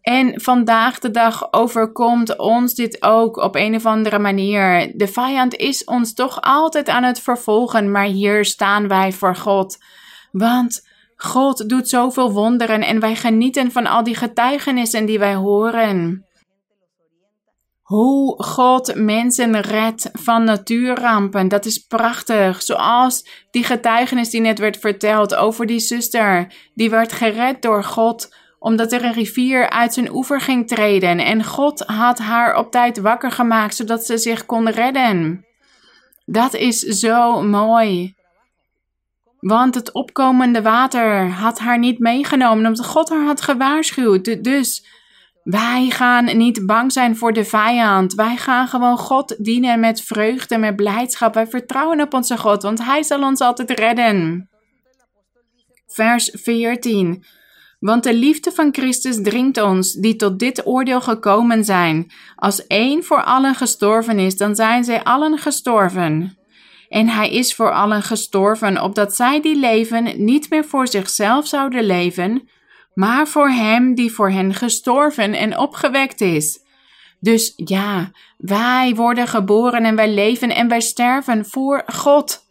[0.00, 4.92] En vandaag de dag overkomt ons dit ook op een of andere manier.
[4.96, 9.78] De vijand is ons toch altijd aan het vervolgen, maar hier staan wij voor God.
[10.32, 10.88] Want
[11.22, 16.24] God doet zoveel wonderen en wij genieten van al die getuigenissen die wij horen.
[17.82, 22.62] Hoe God mensen redt van natuurrampen, dat is prachtig.
[22.62, 28.34] Zoals die getuigenis die net werd verteld over die zuster, die werd gered door God
[28.58, 32.98] omdat er een rivier uit zijn oever ging treden en God had haar op tijd
[32.98, 35.44] wakker gemaakt zodat ze zich kon redden.
[36.24, 38.14] Dat is zo mooi.
[39.40, 44.44] Want het opkomende water had haar niet meegenomen, omdat God haar had gewaarschuwd.
[44.44, 44.86] Dus
[45.42, 48.14] wij gaan niet bang zijn voor de vijand.
[48.14, 51.34] Wij gaan gewoon God dienen met vreugde, met blijdschap.
[51.34, 54.48] Wij vertrouwen op onze God, want Hij zal ons altijd redden.
[55.86, 57.24] Vers 14.
[57.78, 62.12] Want de liefde van Christus dringt ons, die tot dit oordeel gekomen zijn.
[62.36, 66.38] Als één voor allen gestorven is, dan zijn zij allen gestorven.
[66.90, 71.84] En hij is voor allen gestorven, opdat zij die leven niet meer voor zichzelf zouden
[71.84, 72.48] leven,
[72.94, 76.64] maar voor hem die voor hen gestorven en opgewekt is.
[77.20, 82.48] Dus ja, wij worden geboren en wij leven en wij sterven voor God.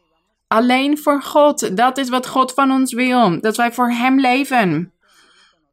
[0.47, 1.77] Alleen voor God.
[1.77, 4.93] Dat is wat God van ons wil, dat wij voor Hem leven.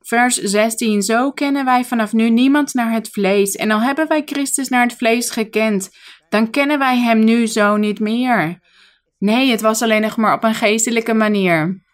[0.03, 1.03] Vers 16.
[1.03, 3.57] Zo kennen wij vanaf nu niemand naar het vlees.
[3.57, 5.91] En al hebben wij Christus naar het vlees gekend,
[6.29, 8.61] dan kennen wij Hem nu zo niet meer.
[9.19, 11.85] Nee, het was alleen nog maar op een geestelijke manier.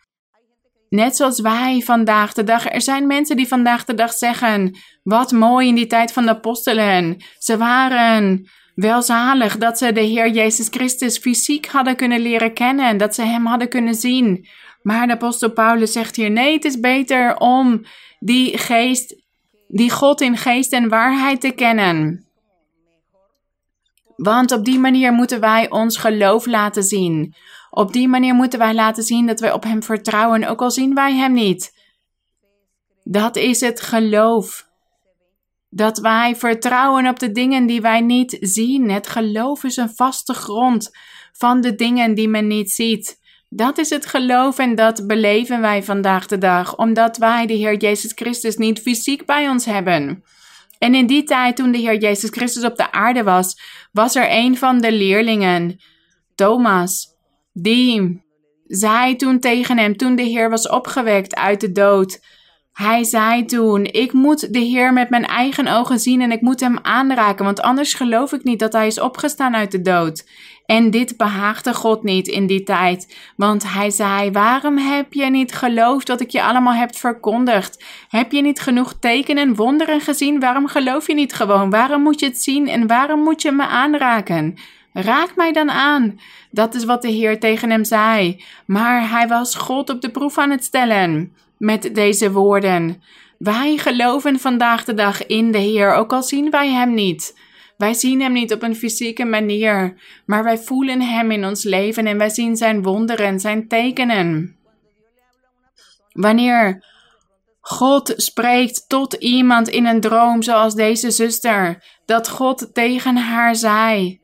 [0.88, 2.72] Net zoals wij vandaag de dag.
[2.72, 6.30] Er zijn mensen die vandaag de dag zeggen: Wat mooi in die tijd van de
[6.30, 7.16] apostelen.
[7.38, 12.96] Ze waren welzalig dat ze de Heer Jezus Christus fysiek hadden kunnen leren kennen.
[12.96, 14.46] Dat ze Hem hadden kunnen zien.
[14.82, 17.84] Maar de apostel Paulus zegt hier: Nee, het is beter om
[18.18, 19.14] die geest,
[19.68, 22.26] die God in geest en waarheid te kennen.
[24.22, 27.34] Want op die manier moeten wij ons geloof laten zien.
[27.70, 30.94] Op die manier moeten wij laten zien dat wij op Hem vertrouwen, ook al zien
[30.94, 31.72] wij Hem niet.
[33.04, 34.68] Dat is het geloof.
[35.68, 38.90] Dat wij vertrouwen op de dingen die wij niet zien.
[38.90, 40.90] Het geloof is een vaste grond
[41.32, 43.20] van de dingen die men niet ziet.
[43.48, 47.76] Dat is het geloof en dat beleven wij vandaag de dag, omdat wij de Heer
[47.76, 50.24] Jezus Christus niet fysiek bij ons hebben.
[50.82, 53.60] En in die tijd, toen de Heer Jezus Christus op de aarde was,
[53.92, 55.80] was er een van de leerlingen,
[56.34, 57.08] Thomas,
[57.52, 58.22] die
[58.66, 62.20] zei toen tegen hem, toen de Heer was opgewekt uit de dood.
[62.72, 66.60] Hij zei toen: Ik moet de Heer met mijn eigen ogen zien en ik moet
[66.60, 70.28] hem aanraken, want anders geloof ik niet dat hij is opgestaan uit de dood.
[70.72, 75.52] En dit behaagde God niet in die tijd, want hij zei: Waarom heb je niet
[75.52, 77.84] geloofd wat ik je allemaal heb verkondigd?
[78.08, 80.40] Heb je niet genoeg tekenen en wonderen gezien?
[80.40, 81.70] Waarom geloof je niet gewoon?
[81.70, 84.54] Waarom moet je het zien en waarom moet je me aanraken?
[84.92, 86.20] Raak mij dan aan.
[86.50, 88.44] Dat is wat de Heer tegen hem zei.
[88.66, 93.02] Maar hij was God op de proef aan het stellen met deze woorden.
[93.38, 97.34] Wij geloven vandaag de dag in de Heer, ook al zien wij Hem niet.
[97.82, 102.06] Wij zien Hem niet op een fysieke manier, maar wij voelen Hem in ons leven
[102.06, 104.56] en wij zien Zijn wonderen, Zijn tekenen.
[106.12, 106.84] Wanneer
[107.60, 114.20] God spreekt tot iemand in een droom, zoals deze zuster, dat God tegen haar zei: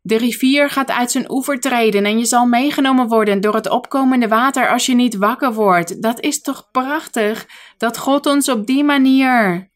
[0.00, 4.28] de rivier gaat uit zijn oever treden en je zal meegenomen worden door het opkomende
[4.28, 6.02] water als je niet wakker wordt.
[6.02, 7.46] Dat is toch prachtig
[7.78, 9.70] dat God ons op die manier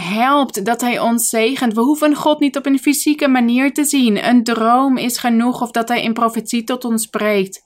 [0.00, 1.74] helpt, dat Hij ons zegent.
[1.74, 4.28] We hoeven God niet op een fysieke manier te zien.
[4.28, 7.64] Een droom is genoeg of dat Hij in profetie tot ons spreekt.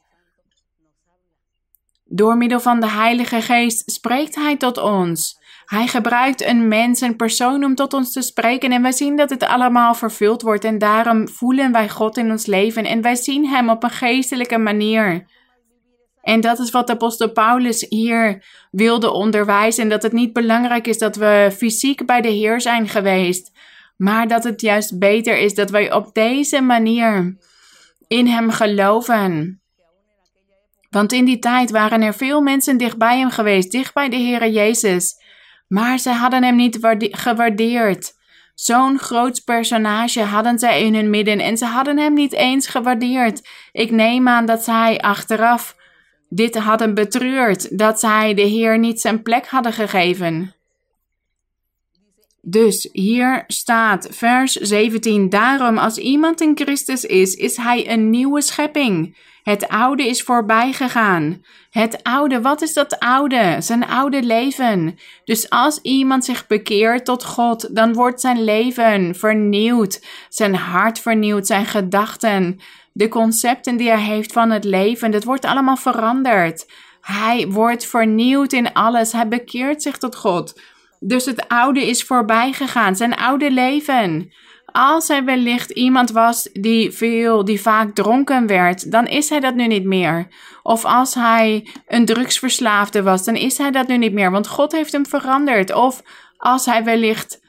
[2.05, 5.38] Door middel van de Heilige Geest spreekt Hij tot ons.
[5.64, 9.31] Hij gebruikt een mens, een persoon om tot ons te spreken en wij zien dat
[9.31, 13.47] het allemaal vervuld wordt en daarom voelen wij God in ons leven en wij zien
[13.47, 15.27] Hem op een geestelijke manier.
[16.31, 19.83] En dat is wat de apostel Paulus hier wilde onderwijzen.
[19.83, 23.53] En dat het niet belangrijk is dat we fysiek bij de Heer zijn geweest.
[23.97, 27.37] Maar dat het juist beter is dat wij op deze manier
[28.07, 29.61] in Hem geloven.
[30.90, 34.16] Want in die tijd waren er veel mensen dicht bij Hem geweest, dicht bij de
[34.16, 35.14] Heer Jezus.
[35.69, 36.79] Maar ze hadden hem niet
[37.11, 38.12] gewaardeerd.
[38.55, 43.49] Zo'n groot personage hadden zij in hun midden en ze hadden hem niet eens gewaardeerd.
[43.73, 45.79] Ik neem aan dat zij achteraf
[46.33, 50.55] dit hadden betreurd, dat zij de Heer niet zijn plek hadden gegeven.
[52.43, 58.40] Dus hier staat vers 17: Daarom, als iemand in Christus is, is hij een nieuwe
[58.40, 59.16] schepping.
[59.43, 61.44] Het oude is voorbij gegaan.
[61.71, 63.57] Het oude, wat is dat oude?
[63.59, 64.98] Zijn oude leven.
[65.25, 71.46] Dus als iemand zich bekeert tot God, dan wordt zijn leven vernieuwd, zijn hart vernieuwd,
[71.46, 72.61] zijn gedachten,
[73.01, 76.67] de concepten die hij heeft van het leven, dat wordt allemaal veranderd.
[77.01, 79.13] Hij wordt vernieuwd in alles.
[79.13, 80.61] Hij bekeert zich tot God.
[80.98, 84.33] Dus het oude is voorbij gegaan, zijn oude leven.
[84.73, 89.55] Als hij wellicht iemand was die veel, die vaak dronken werd, dan is hij dat
[89.55, 90.29] nu niet meer.
[90.63, 94.73] Of als hij een drugsverslaafde was, dan is hij dat nu niet meer, want God
[94.73, 95.75] heeft hem veranderd.
[95.75, 96.03] Of
[96.37, 97.40] als hij wellicht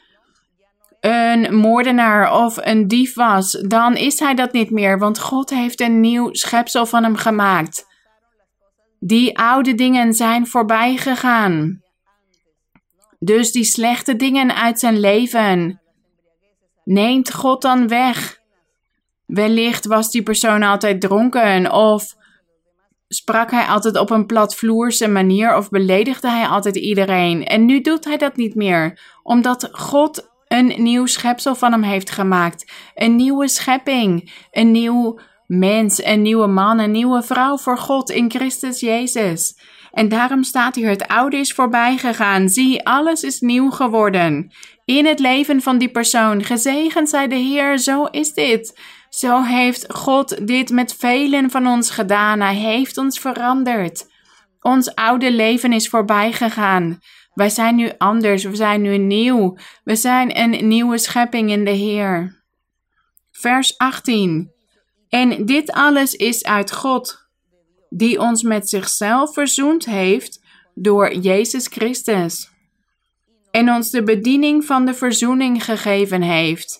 [1.01, 5.81] een moordenaar of een dief was, dan is hij dat niet meer, want God heeft
[5.81, 7.85] een nieuw schepsel van hem gemaakt.
[8.99, 11.81] Die oude dingen zijn voorbij gegaan.
[13.19, 15.81] Dus die slechte dingen uit zijn leven
[16.83, 18.39] neemt God dan weg.
[19.25, 22.15] Wellicht was die persoon altijd dronken of
[23.07, 27.45] sprak hij altijd op een platvloerse manier of beledigde hij altijd iedereen.
[27.45, 32.09] En nu doet hij dat niet meer, omdat God een nieuw schepsel van hem heeft
[32.09, 32.71] gemaakt.
[32.95, 38.31] Een nieuwe schepping, een nieuw mens, een nieuwe man, een nieuwe vrouw voor God in
[38.31, 39.57] Christus Jezus.
[39.91, 42.49] En daarom staat hier: het oude is voorbij gegaan.
[42.49, 44.51] Zie, alles is nieuw geworden.
[44.85, 46.43] In het leven van die persoon.
[46.43, 48.79] Gezegend zij de Heer, zo is dit.
[49.09, 52.39] Zo heeft God dit met velen van ons gedaan.
[52.39, 54.09] Hij heeft ons veranderd.
[54.61, 56.99] Ons oude leven is voorbij gegaan.
[57.33, 59.57] Wij zijn nu anders, we zijn nu nieuw.
[59.83, 62.43] We zijn een nieuwe schepping in de Heer.
[63.31, 64.51] Vers 18.
[65.09, 67.27] En dit alles is uit God,
[67.89, 70.41] die ons met zichzelf verzoend heeft
[70.73, 72.49] door Jezus Christus.
[73.51, 76.79] En ons de bediening van de verzoening gegeven heeft.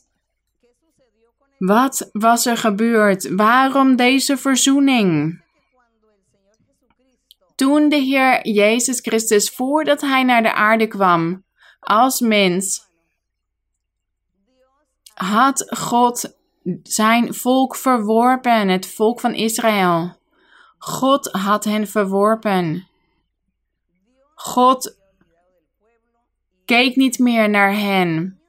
[1.58, 3.36] Wat was er gebeurd?
[3.36, 5.41] Waarom deze verzoening?
[7.56, 11.44] Toen de Heer Jezus Christus, voordat Hij naar de aarde kwam,
[11.80, 12.90] als mens,
[15.14, 16.38] had God
[16.84, 20.20] zijn volk verworpen, het volk van Israël.
[20.78, 22.88] God had hen verworpen.
[24.36, 24.98] God
[26.66, 28.40] keek niet meer naar hen.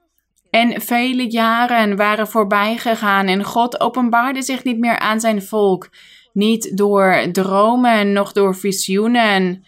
[0.50, 5.88] En vele jaren waren voorbij gegaan en God openbaarde zich niet meer aan zijn volk.
[6.32, 9.64] Niet door dromen, nog door visioenen,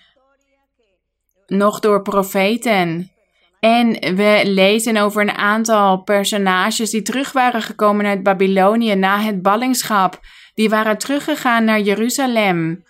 [1.47, 3.11] nog door profeten.
[3.61, 9.43] En we lezen over een aantal personages die terug waren gekomen uit Babylonië na het
[9.43, 10.21] ballingschap.
[10.55, 12.85] Die waren teruggegaan naar Jeruzalem.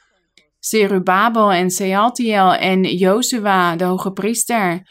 [0.59, 4.83] Zerubabel en Sealtiel en Jozua, de hoge priester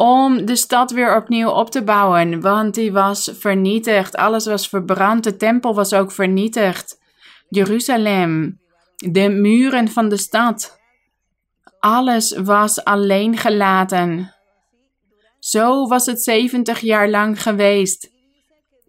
[0.00, 4.16] om de stad weer opnieuw op te bouwen, want die was vernietigd.
[4.16, 6.98] Alles was verbrand, de tempel was ook vernietigd.
[7.48, 8.60] Jeruzalem,
[8.96, 10.80] de muren van de stad,
[11.78, 14.34] alles was alleen gelaten.
[15.38, 18.10] Zo was het 70 jaar lang geweest.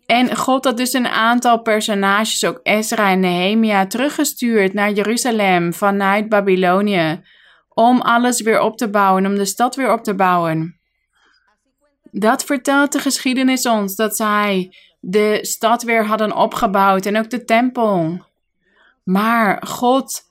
[0.05, 6.30] En God had dus een aantal personages, ook Ezra en Nehemia, teruggestuurd naar Jeruzalem vanuit
[6.30, 7.22] Babylonië.
[7.70, 10.80] Om alles weer op te bouwen, om de stad weer op te bouwen.
[12.12, 17.43] Dat vertelt de geschiedenis ons dat zij de stad weer hadden opgebouwd en ook de
[17.43, 18.28] tempel.
[19.10, 20.22] Maar God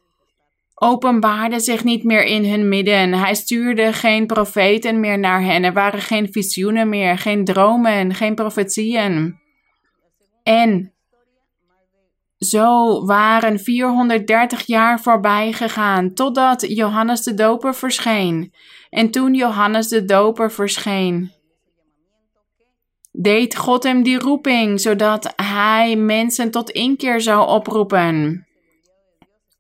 [0.74, 3.12] openbaarde zich niet meer in hun midden.
[3.12, 5.64] Hij stuurde geen profeten meer naar hen.
[5.64, 9.38] Er waren geen visioenen meer, geen dromen, geen profetieën.
[10.42, 10.92] En
[12.38, 18.52] zo waren 430 jaar voorbij gegaan totdat Johannes de Doper verscheen.
[18.90, 21.32] En toen Johannes de Doper verscheen,
[23.12, 28.46] deed God hem die roeping, zodat hij mensen tot inkeer zou oproepen.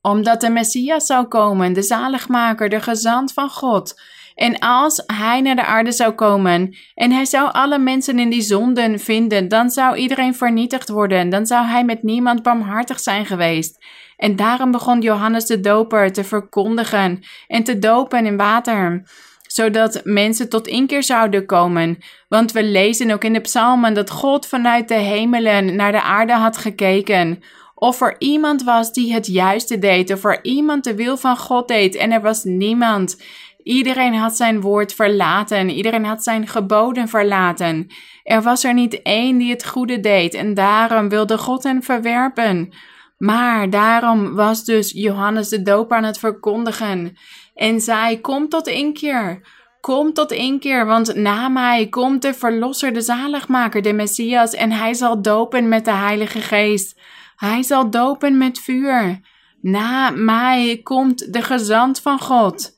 [0.00, 4.00] Omdat de Messias zou komen, de zaligmaker, de gezant van God.
[4.34, 8.42] En als hij naar de aarde zou komen en hij zou alle mensen in die
[8.42, 11.28] zonden vinden, dan zou iedereen vernietigd worden.
[11.28, 13.84] Dan zou hij met niemand barmhartig zijn geweest.
[14.16, 19.02] En daarom begon Johannes de Doper te verkondigen en te dopen in water
[19.48, 21.98] zodat mensen tot inkeer zouden komen.
[22.28, 26.32] Want we lezen ook in de psalmen dat God vanuit de hemelen naar de aarde
[26.32, 27.42] had gekeken.
[27.80, 31.68] Of er iemand was die het juiste deed, of er iemand de wil van God
[31.68, 33.22] deed en er was niemand.
[33.62, 37.86] Iedereen had zijn woord verlaten, iedereen had zijn geboden verlaten.
[38.22, 42.72] Er was er niet één die het goede deed en daarom wilde God hen verwerpen.
[43.18, 47.16] Maar daarom was dus Johannes de Doper aan het verkondigen
[47.54, 49.40] en zei: Kom tot inkeer.
[49.80, 54.94] Kom tot inkeer, want na mij komt de verlosser, de zaligmaker, de Messias, en hij
[54.94, 57.00] zal dopen met de Heilige Geest.
[57.38, 59.20] Hij zal dopen met vuur.
[59.60, 62.70] Na mij komt de gezant van God.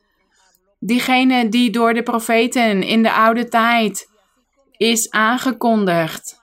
[0.79, 4.09] Diegene die door de profeten in de oude tijd
[4.77, 6.39] is aangekondigd.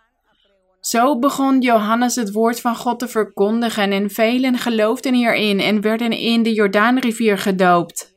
[0.80, 6.12] Zo begon Johannes het woord van God te verkondigen en velen geloofden hierin en werden
[6.12, 8.16] in de Jordaanrivier gedoopt.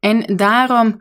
[0.00, 0.96] En daarom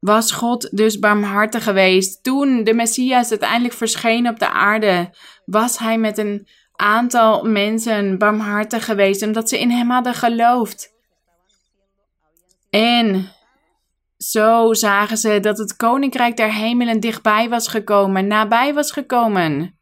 [0.00, 2.22] was God dus barmhartig geweest.
[2.22, 5.10] Toen de Messias uiteindelijk verscheen op de aarde,
[5.52, 6.46] was hij met een
[6.76, 10.90] aantal mensen barmhartig geweest, omdat ze in hem hadden geloofd.
[12.70, 13.30] En
[14.16, 19.78] Zo zagen ze dat het koninkrijk der hemelen dichtbij was gekomen, nabij was gekomen.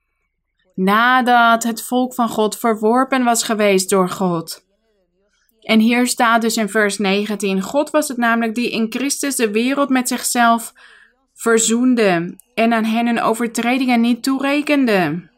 [0.74, 4.64] Nadat het volk van God verworpen was geweest door God.
[5.60, 9.50] En hier staat dus in vers 19: God was het namelijk die in Christus de
[9.50, 10.72] wereld met zichzelf
[11.34, 15.29] verzoende en aan hen hun overtredingen niet toerekende.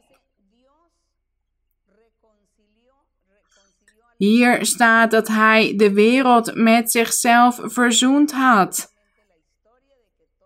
[4.23, 8.93] Hier staat dat hij de wereld met zichzelf verzoend had.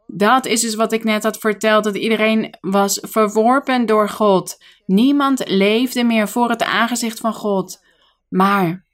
[0.07, 4.63] Dat is dus wat ik net had verteld, dat iedereen was verworpen door God.
[4.87, 7.85] Niemand leefde meer voor het aangezicht van God.
[8.29, 8.86] Maar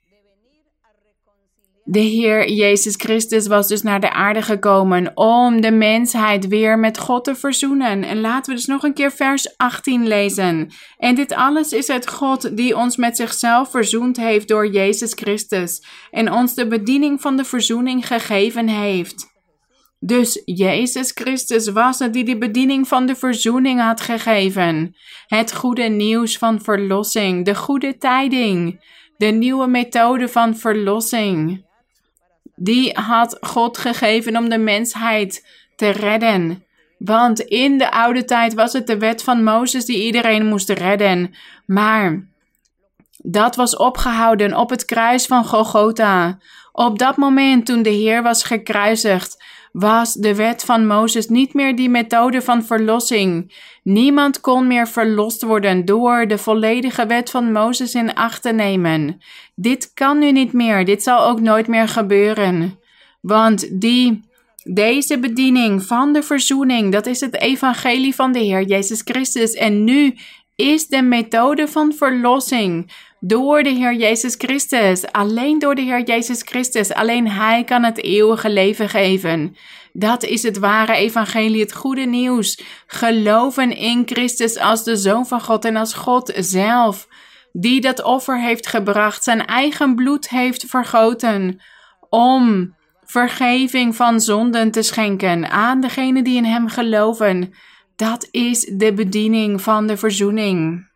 [1.85, 6.99] de Heer Jezus Christus was dus naar de aarde gekomen om de mensheid weer met
[6.99, 8.05] God te verzoenen.
[8.05, 10.71] En laten we dus nog een keer vers 18 lezen.
[10.99, 15.87] En dit alles is het God die ons met zichzelf verzoend heeft door Jezus Christus
[16.11, 19.31] en ons de bediening van de verzoening gegeven heeft.
[19.99, 24.97] Dus Jezus Christus was het die de bediening van de verzoening had gegeven.
[25.27, 28.85] Het goede nieuws van verlossing, de goede tijding,
[29.17, 31.71] de nieuwe methode van verlossing.
[32.55, 35.47] Die had God gegeven om de mensheid
[35.77, 36.65] te redden.
[36.99, 41.35] Want in de oude tijd was het de wet van Mozes die iedereen moest redden.
[41.67, 42.27] Maar
[43.23, 46.39] dat was opgehouden op het kruis van Golgotha.
[46.73, 51.77] Op dat moment toen de Heer was gekruisigd, was de wet van Mozes niet meer
[51.77, 53.55] die methode van verlossing.
[53.83, 59.21] Niemand kon meer verlost worden door de volledige wet van Mozes in acht te nemen.
[59.55, 62.79] Dit kan nu niet meer, dit zal ook nooit meer gebeuren.
[63.21, 64.25] Want die,
[64.63, 69.53] deze bediening van de verzoening, dat is het evangelie van de Heer Jezus Christus.
[69.53, 70.15] En nu
[70.57, 72.91] is de methode van verlossing
[73.25, 75.13] door de Heer Jezus Christus.
[75.13, 76.93] Alleen door de Heer Jezus Christus.
[76.93, 79.57] Alleen Hij kan het eeuwige leven geven.
[79.93, 82.63] Dat is het ware evangelie, het goede nieuws.
[82.87, 87.09] Geloven in Christus als de Zoon van God en als God zelf.
[87.53, 91.61] Die dat offer heeft gebracht, zijn eigen bloed heeft vergoten.
[92.09, 97.55] Om vergeving van zonden te schenken aan degenen die in Hem geloven.
[97.97, 100.91] Dat is de bediening van de verzoening.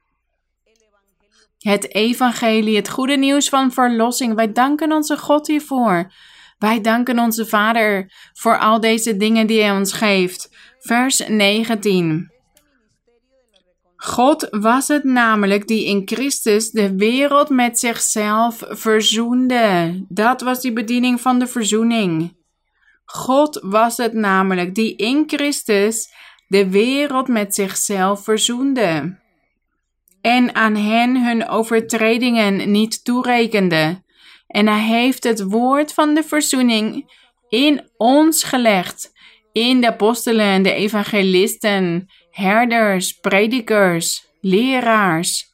[1.66, 4.34] Het evangelie, het goede nieuws van verlossing.
[4.34, 6.12] Wij danken onze God hiervoor.
[6.58, 10.50] Wij danken onze Vader voor al deze dingen die Hij ons geeft.
[10.78, 12.32] Vers 19.
[13.96, 20.04] God was het namelijk die in Christus de wereld met zichzelf verzoende.
[20.08, 22.36] Dat was die bediening van de verzoening.
[23.04, 26.12] God was het namelijk die in Christus
[26.48, 29.24] de wereld met zichzelf verzoende.
[30.26, 34.02] En aan hen hun overtredingen niet toerekende.
[34.46, 37.12] En hij heeft het woord van de verzoening
[37.48, 39.12] in ons gelegd.
[39.52, 45.44] In de apostelen, de evangelisten, herders, predikers, leraars.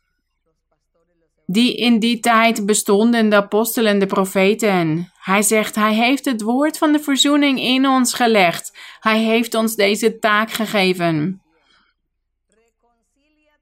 [1.46, 5.12] Die in die tijd bestonden, de apostelen, de profeten.
[5.18, 8.78] Hij zegt, hij heeft het woord van de verzoening in ons gelegd.
[9.00, 11.42] Hij heeft ons deze taak gegeven.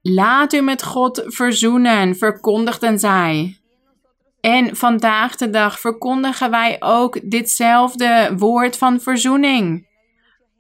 [0.03, 3.61] Laat u met God verzoenen, verkondigden zij.
[4.41, 9.89] En vandaag de dag verkondigen wij ook ditzelfde woord van verzoening.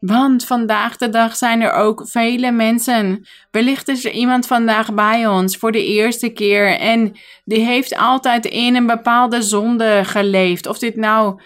[0.01, 3.27] Want vandaag de dag zijn er ook vele mensen.
[3.51, 8.47] Wellicht is er iemand vandaag bij ons voor de eerste keer en die heeft altijd
[8.47, 10.67] in een bepaalde zonde geleefd.
[10.67, 11.41] Of dit nou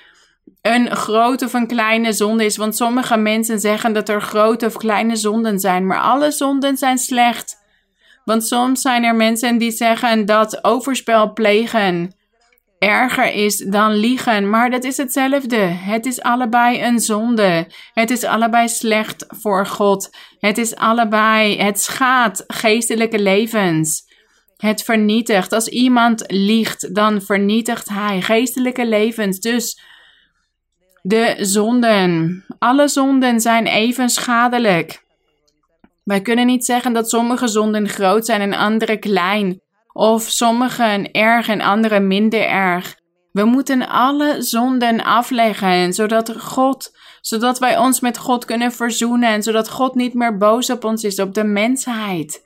[0.62, 2.56] een grote of een kleine zonde is.
[2.56, 6.98] Want sommige mensen zeggen dat er grote of kleine zonden zijn, maar alle zonden zijn
[6.98, 7.62] slecht.
[8.24, 12.14] Want soms zijn er mensen die zeggen dat overspel plegen
[12.84, 15.56] erger is dan liegen, maar dat is hetzelfde.
[15.56, 17.66] Het is allebei een zonde.
[17.92, 20.16] Het is allebei slecht voor God.
[20.38, 24.02] Het is allebei, het schaadt geestelijke levens.
[24.56, 25.52] Het vernietigt.
[25.52, 29.40] Als iemand liegt, dan vernietigt hij geestelijke levens.
[29.40, 29.80] Dus
[31.02, 35.03] de zonden, alle zonden zijn even schadelijk.
[36.04, 39.60] Wij kunnen niet zeggen dat sommige zonden groot zijn en andere klein.
[39.92, 42.94] Of sommigen erg en andere minder erg.
[43.32, 46.90] We moeten alle zonden afleggen, zodat God,
[47.20, 51.02] zodat wij ons met God kunnen verzoenen en zodat God niet meer boos op ons
[51.02, 52.42] is, op de mensheid.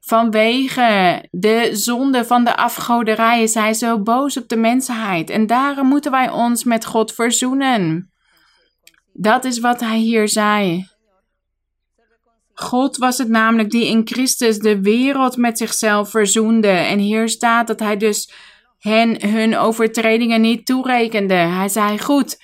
[0.00, 5.86] Vanwege de zonde van de afgoderij is hij zo boos op de mensheid en daarom
[5.86, 8.12] moeten wij ons met God verzoenen.
[9.12, 10.86] Dat is wat hij hier zei.
[12.60, 16.68] God was het namelijk die in Christus de wereld met zichzelf verzoende.
[16.68, 18.32] En hier staat dat hij dus
[18.78, 21.34] hen hun overtredingen niet toerekende.
[21.34, 22.42] Hij zei: Goed,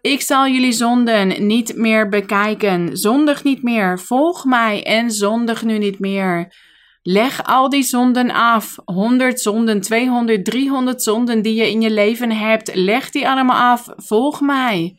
[0.00, 2.96] Ik zal jullie zonden niet meer bekijken.
[2.96, 3.98] Zondig niet meer.
[3.98, 6.54] Volg mij en zondig nu niet meer.
[7.02, 8.76] Leg al die zonden af.
[8.84, 12.74] 100 zonden, 200, 300 zonden die je in je leven hebt.
[12.74, 13.86] Leg die allemaal af.
[13.96, 14.96] Volg mij.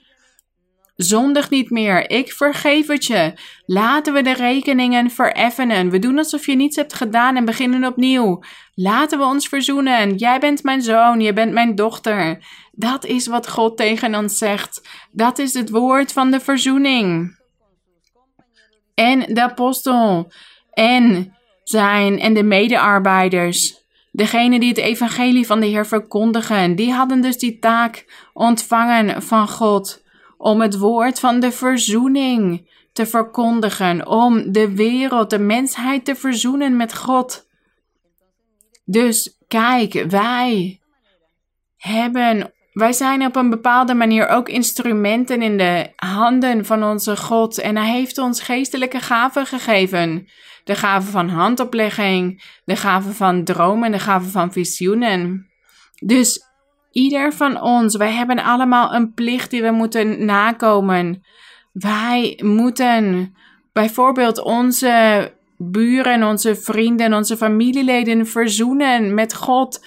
[0.98, 2.10] Zondig niet meer.
[2.10, 3.34] Ik vergeef het je.
[3.66, 5.90] Laten we de rekeningen vereffenen.
[5.90, 8.44] We doen alsof je niets hebt gedaan en beginnen opnieuw.
[8.74, 10.16] Laten we ons verzoenen.
[10.16, 12.46] Jij bent mijn zoon, je bent mijn dochter.
[12.72, 14.88] Dat is wat God tegen ons zegt.
[15.12, 17.38] Dat is het woord van de verzoening.
[18.96, 20.32] En de apostel
[20.72, 21.34] en
[21.64, 23.86] zijn en de medearbeiders.
[24.12, 29.48] Degene die het evangelie van de Heer verkondigen, die hadden dus die taak ontvangen van
[29.48, 30.06] God
[30.38, 36.76] om het woord van de verzoening te verkondigen, om de wereld, de mensheid te verzoenen
[36.76, 37.48] met God.
[38.86, 40.80] Dus kijk, wij
[41.78, 47.58] hebben, wij zijn op een bepaalde manier ook instrumenten in de handen van onze God
[47.58, 50.28] en Hij heeft ons geestelijke gaven gegeven.
[50.64, 55.50] De gaven van handoplegging, de gaven van dromen, de gaven van visioenen.
[56.06, 56.47] Dus
[56.98, 61.24] Ieder van ons, wij hebben allemaal een plicht die we moeten nakomen.
[61.72, 63.36] Wij moeten
[63.74, 69.86] bijvoorbeeld onze buren, onze vrienden, onze familieleden verzoenen met God,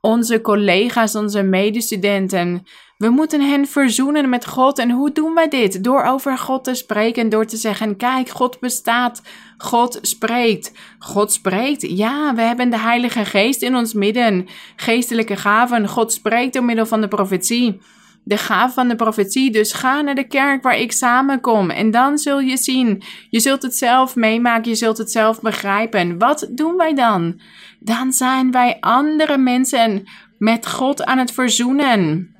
[0.00, 2.66] onze collega's, onze medestudenten.
[2.96, 4.78] We moeten hen verzoenen met God.
[4.78, 5.84] En hoe doen wij dit?
[5.84, 9.22] Door over God te spreken, door te zeggen: Kijk, God bestaat.
[9.58, 10.72] God spreekt.
[10.98, 11.82] God spreekt.
[11.82, 14.46] Ja, we hebben de Heilige Geest in ons midden.
[14.76, 15.88] Geestelijke gaven.
[15.88, 17.80] God spreekt door middel van de profetie.
[18.24, 19.50] De gave van de profetie.
[19.50, 21.70] Dus ga naar de kerk waar ik samenkom.
[21.70, 23.02] En dan zul je zien.
[23.30, 24.70] Je zult het zelf meemaken.
[24.70, 26.18] Je zult het zelf begrijpen.
[26.18, 27.40] Wat doen wij dan?
[27.80, 32.35] Dan zijn wij andere mensen met God aan het verzoenen.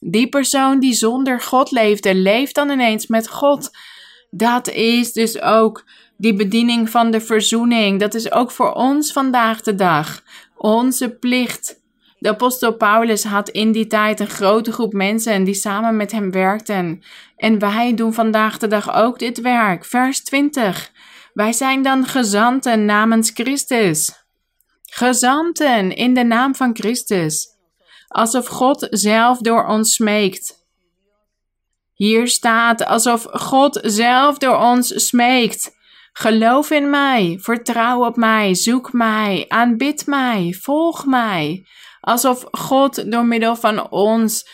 [0.00, 3.70] Die persoon die zonder God leefde, leeft dan ineens met God.
[4.30, 5.84] Dat is dus ook
[6.16, 8.00] die bediening van de verzoening.
[8.00, 10.22] Dat is ook voor ons vandaag de dag.
[10.56, 11.84] Onze plicht.
[12.18, 16.30] De apostel Paulus had in die tijd een grote groep mensen die samen met hem
[16.30, 17.02] werkten.
[17.36, 19.84] En wij doen vandaag de dag ook dit werk.
[19.84, 20.92] Vers 20.
[21.34, 24.24] Wij zijn dan gezanten namens Christus.
[24.82, 27.55] Gezanten in de naam van Christus
[28.16, 30.64] alsof God zelf door ons smeekt.
[31.92, 35.74] Hier staat alsof God zelf door ons smeekt.
[36.12, 41.66] Geloof in mij, vertrouw op mij, zoek mij, aanbid mij, volg mij.
[42.00, 44.48] Alsof God door middel van ons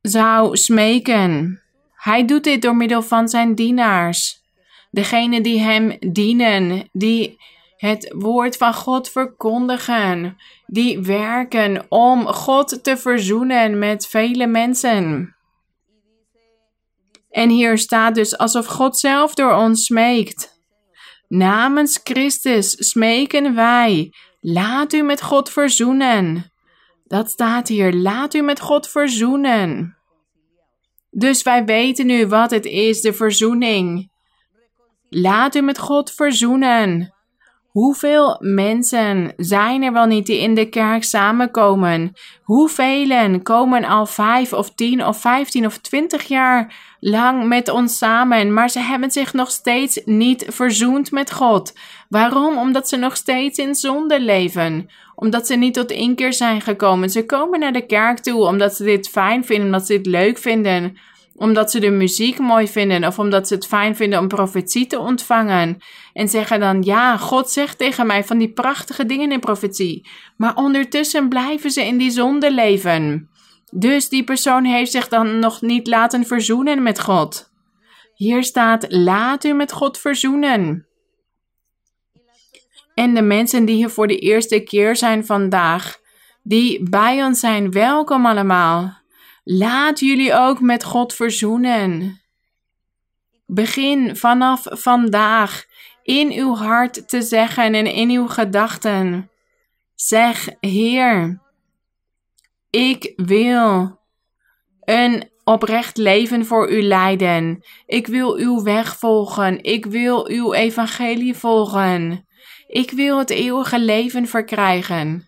[0.00, 1.62] zou smeken.
[1.94, 4.42] Hij doet dit door middel van zijn dienaars.
[4.90, 7.38] Degene die hem dienen, die
[7.78, 15.36] het woord van God verkondigen, die werken om God te verzoenen met vele mensen.
[17.30, 20.60] En hier staat dus alsof God zelf door ons smeekt.
[21.28, 26.52] Namens Christus smeken wij, laat u met God verzoenen.
[27.04, 29.96] Dat staat hier, laat u met God verzoenen.
[31.10, 34.10] Dus wij weten nu wat het is, de verzoening.
[35.08, 37.17] Laat u met God verzoenen.
[37.78, 42.12] Hoeveel mensen zijn er wel niet die in de kerk samenkomen?
[42.42, 48.52] Hoeveel komen al vijf of tien of vijftien of twintig jaar lang met ons samen,
[48.52, 51.72] maar ze hebben zich nog steeds niet verzoend met God?
[52.08, 52.58] Waarom?
[52.58, 54.88] Omdat ze nog steeds in zonde leven.
[55.14, 57.10] Omdat ze niet tot inkeer zijn gekomen.
[57.10, 60.38] Ze komen naar de kerk toe omdat ze dit fijn vinden, omdat ze dit leuk
[60.38, 60.96] vinden
[61.38, 64.98] omdat ze de muziek mooi vinden of omdat ze het fijn vinden om profetie te
[64.98, 65.78] ontvangen.
[66.12, 70.08] En zeggen dan, ja, God zegt tegen mij van die prachtige dingen in profetie.
[70.36, 73.30] Maar ondertussen blijven ze in die zonde leven.
[73.70, 77.50] Dus die persoon heeft zich dan nog niet laten verzoenen met God.
[78.14, 80.86] Hier staat, laat u met God verzoenen.
[82.94, 85.96] En de mensen die hier voor de eerste keer zijn vandaag,
[86.42, 88.97] die bij ons zijn, welkom allemaal.
[89.50, 92.20] Laat jullie ook met God verzoenen.
[93.46, 95.64] Begin vanaf vandaag
[96.02, 99.30] in uw hart te zeggen en in uw gedachten.
[99.94, 101.40] Zeg, Heer,
[102.70, 103.98] ik wil
[104.80, 107.64] een oprecht leven voor u leiden.
[107.86, 109.62] Ik wil uw weg volgen.
[109.62, 112.26] Ik wil uw evangelie volgen.
[112.66, 115.27] Ik wil het eeuwige leven verkrijgen.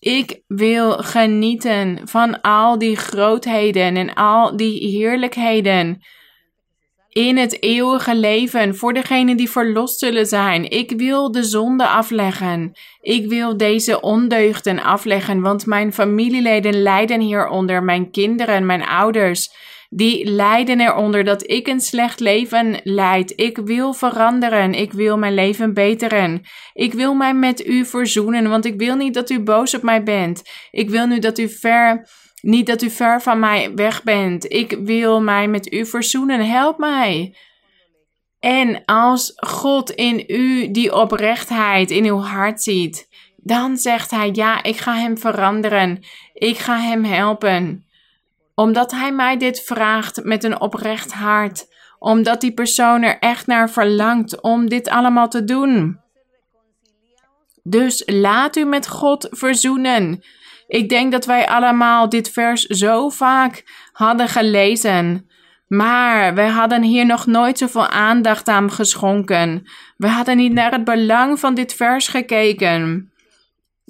[0.00, 6.02] Ik wil genieten van al die grootheden en al die heerlijkheden
[7.08, 10.70] in het eeuwige leven voor degenen die verlost zullen zijn.
[10.70, 12.72] Ik wil de zonde afleggen.
[13.00, 19.50] Ik wil deze ondeugden afleggen, want mijn familieleden lijden hieronder, mijn kinderen, mijn ouders.
[19.92, 23.32] Die lijden eronder dat ik een slecht leven leid.
[23.36, 24.74] Ik wil veranderen.
[24.74, 26.42] Ik wil mijn leven beteren.
[26.72, 30.02] Ik wil mij met u verzoenen, want ik wil niet dat u boos op mij
[30.02, 30.42] bent.
[30.70, 32.08] Ik wil nu dat u ver
[32.40, 34.52] niet dat u ver van mij weg bent.
[34.52, 36.46] Ik wil mij met u verzoenen.
[36.46, 37.36] Help mij.
[38.38, 44.62] En als God in u die oprechtheid in uw hart ziet, dan zegt hij: Ja,
[44.62, 46.04] ik ga hem veranderen.
[46.32, 47.84] Ik ga hem helpen.
[48.60, 51.66] Omdat hij mij dit vraagt met een oprecht hart.
[51.98, 56.00] Omdat die persoon er echt naar verlangt om dit allemaal te doen.
[57.62, 60.22] Dus laat u met God verzoenen.
[60.66, 65.30] Ik denk dat wij allemaal dit vers zo vaak hadden gelezen.
[65.66, 69.68] Maar wij hadden hier nog nooit zoveel aandacht aan geschonken.
[69.96, 73.09] We hadden niet naar het belang van dit vers gekeken.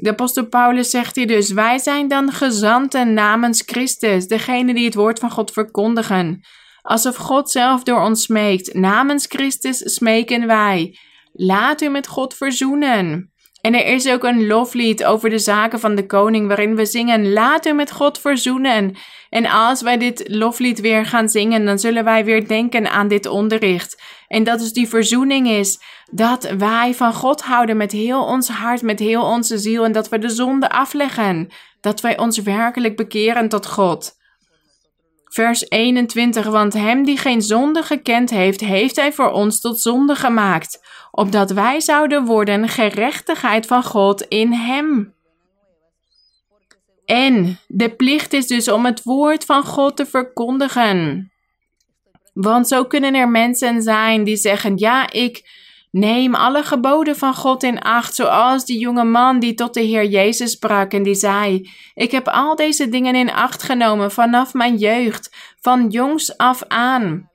[0.01, 4.95] De apostel Paulus zegt hier dus: Wij zijn dan gezanten namens Christus, degene die het
[4.95, 6.41] woord van God verkondigen.
[6.83, 8.75] Alsof God zelf door ons smeekt.
[8.75, 10.99] Namens Christus smeken wij.
[11.33, 13.33] Laat u met God verzoenen.
[13.61, 17.33] En er is ook een loflied over de zaken van de koning, waarin we zingen:
[17.33, 18.97] Laat u met God verzoenen.
[19.29, 23.27] En als wij dit loflied weer gaan zingen, dan zullen wij weer denken aan dit
[23.27, 24.03] onderricht.
[24.31, 28.83] En dat is die verzoening is dat wij van God houden met heel ons hart,
[28.83, 29.85] met heel onze ziel.
[29.85, 31.49] En dat we de zonde afleggen.
[31.81, 34.19] Dat wij ons werkelijk bekeren tot God.
[35.25, 40.15] Vers 21, want hem die geen zonde gekend heeft, heeft hij voor ons tot zonde
[40.15, 45.15] gemaakt, opdat wij zouden worden gerechtigheid van God in hem.
[47.05, 51.31] En de plicht is dus om het woord van God te verkondigen.
[52.41, 55.59] Want zo kunnen er mensen zijn die zeggen: Ja, ik
[55.91, 60.05] Neem alle geboden van God in acht, zoals die jonge man die tot de Heer
[60.05, 64.77] Jezus sprak en die zei: Ik heb al deze dingen in acht genomen vanaf mijn
[64.77, 67.31] jeugd, van jongs af aan.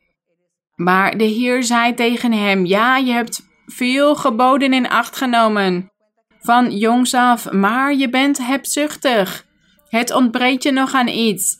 [0.76, 5.92] Maar de Heer zei tegen hem: Ja, je hebt veel geboden in acht genomen
[6.40, 9.46] van jongs af, maar je bent hebzuchtig.
[9.90, 11.58] Het ontbreekt je nog aan iets.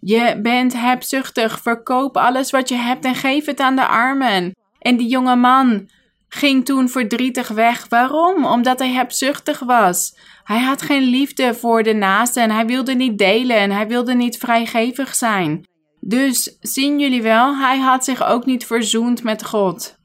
[0.00, 1.60] Je bent hebzuchtig.
[1.60, 4.56] Verkoop alles wat je hebt en geef het aan de armen.
[4.78, 5.88] En die jonge man
[6.28, 7.86] ging toen verdrietig weg.
[7.88, 8.44] Waarom?
[8.44, 10.18] Omdat hij hebzuchtig was.
[10.44, 14.14] Hij had geen liefde voor de naaste en hij wilde niet delen en hij wilde
[14.14, 15.66] niet vrijgevig zijn.
[16.00, 19.96] Dus zien jullie wel, hij had zich ook niet verzoend met God.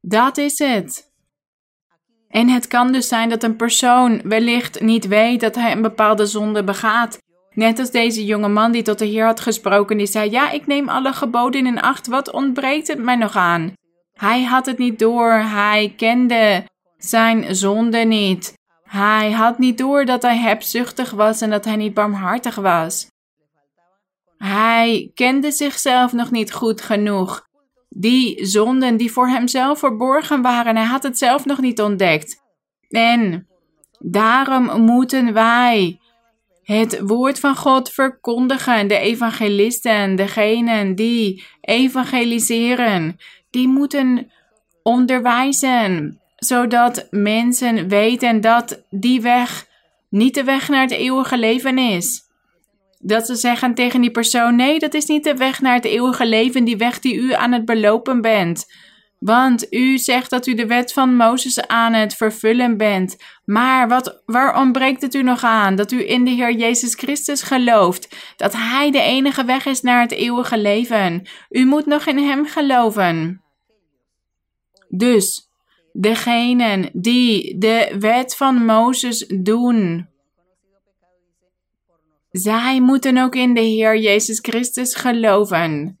[0.00, 1.14] Dat is het.
[2.28, 6.26] En het kan dus zijn dat een persoon wellicht niet weet dat hij een bepaalde
[6.26, 7.18] zonde begaat.
[7.56, 10.66] Net als deze jonge man die tot de Heer had gesproken, die zei: Ja, ik
[10.66, 13.72] neem alle geboden in acht, wat ontbreekt het mij nog aan?
[14.12, 16.64] Hij had het niet door, hij kende
[16.96, 18.54] zijn zonde niet.
[18.82, 23.06] Hij had niet door dat hij hebzuchtig was en dat hij niet barmhartig was.
[24.38, 27.46] Hij kende zichzelf nog niet goed genoeg.
[27.88, 32.42] Die zonden die voor hemzelf verborgen waren, hij had het zelf nog niet ontdekt.
[32.88, 33.46] En
[33.98, 35.98] daarom moeten wij
[36.66, 43.16] het woord van God verkondigen, de evangelisten, degenen die evangeliseren
[43.50, 44.30] die moeten
[44.82, 49.66] onderwijzen, zodat mensen weten dat die weg
[50.10, 52.22] niet de weg naar het eeuwige leven is.
[52.98, 56.26] Dat ze zeggen tegen die persoon: nee, dat is niet de weg naar het eeuwige
[56.26, 58.66] leven, die weg die u aan het belopen bent.
[59.26, 63.16] Want u zegt dat u de wet van Mozes aan het vervullen bent.
[63.44, 65.76] Maar wat, waar ontbreekt het u nog aan?
[65.76, 68.34] Dat u in de Heer Jezus Christus gelooft.
[68.36, 71.28] Dat Hij de enige weg is naar het eeuwige leven.
[71.50, 73.42] U moet nog in Hem geloven.
[74.88, 75.48] Dus
[75.92, 80.08] degenen die de wet van Mozes doen,
[82.30, 85.98] zij moeten ook in de Heer Jezus Christus geloven.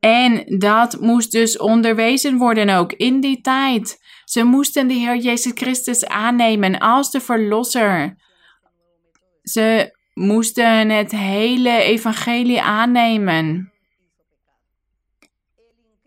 [0.00, 3.98] En dat moest dus onderwezen worden ook in die tijd.
[4.24, 8.16] Ze moesten de Heer Jezus Christus aannemen als de Verlosser.
[9.42, 13.72] Ze moesten het hele evangelie aannemen.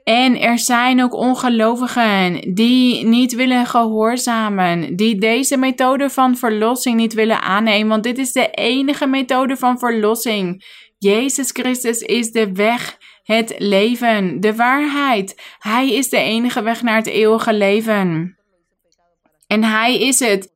[0.04, 7.14] En er zijn ook ongelovigen die niet willen gehoorzamen, die deze methode van verlossing niet
[7.14, 10.64] willen aannemen, want dit is de enige methode van verlossing.
[10.98, 15.42] Jezus Christus is de weg, het leven, de waarheid.
[15.60, 18.38] Hij is de enige weg naar het eeuwige leven.
[19.48, 20.52] En Hij is het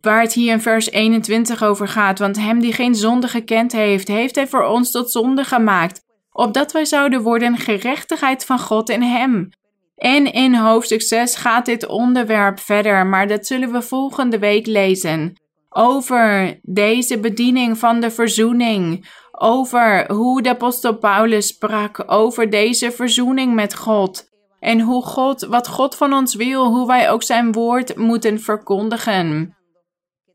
[0.00, 4.08] waar het hier in vers 21 over gaat, want Hem die geen zonde gekend heeft,
[4.08, 6.04] heeft Hij voor ons tot zonde gemaakt
[6.36, 9.48] opdat wij zouden worden gerechtigheid van God in Hem.
[9.96, 15.40] En in hoofdstuk 6 gaat dit onderwerp verder, maar dat zullen we volgende week lezen.
[15.68, 19.08] Over deze bediening van de verzoening,
[19.40, 24.28] over hoe de apostel Paulus sprak over deze verzoening met God.
[24.60, 29.56] En hoe God, wat God van ons wil, hoe wij ook zijn woord moeten verkondigen.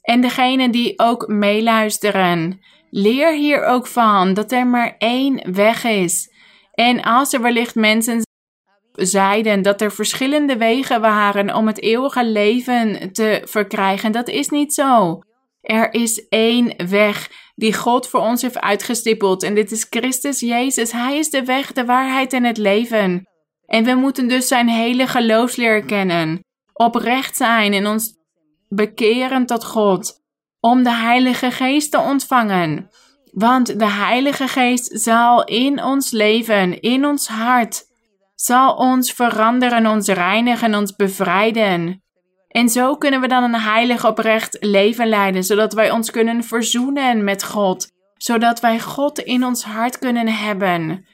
[0.01, 6.29] En degene die ook meeluisteren, leer hier ook van dat er maar één weg is.
[6.73, 8.21] En als er wellicht mensen
[8.91, 14.73] zeiden dat er verschillende wegen waren om het eeuwige leven te verkrijgen, dat is niet
[14.73, 15.19] zo.
[15.61, 17.29] Er is één weg
[17.61, 20.91] die God voor ons heeft uitgestippeld en dit is Christus Jezus.
[20.91, 23.27] Hij is de weg, de waarheid en het leven.
[23.65, 26.43] En we moeten dus zijn hele geloofsleer kennen,
[26.73, 28.13] oprecht zijn en ons
[28.69, 30.21] bekeren tot God,
[30.59, 32.89] om de Heilige Geest te ontvangen.
[33.31, 37.83] Want de Heilige Geest zal in ons leven, in ons hart,
[38.35, 42.03] zal ons veranderen, ons reinigen, ons bevrijden.
[42.51, 47.23] En zo kunnen we dan een heilig oprecht leven leiden, zodat wij ons kunnen verzoenen
[47.23, 51.05] met God, zodat wij God in ons hart kunnen hebben.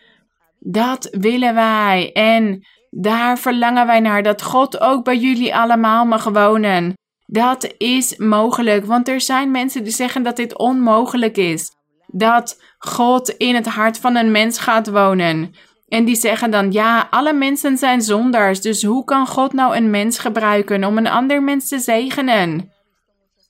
[0.60, 6.24] Dat willen wij en daar verlangen wij naar dat God ook bij jullie allemaal mag
[6.24, 6.94] wonen.
[7.26, 11.72] Dat is mogelijk, want er zijn mensen die zeggen dat dit onmogelijk is.
[12.08, 15.54] Dat God in het hart van een mens gaat wonen.
[15.88, 19.90] En die zeggen dan, ja, alle mensen zijn zondaars, dus hoe kan God nou een
[19.90, 22.72] mens gebruiken om een ander mens te zegenen?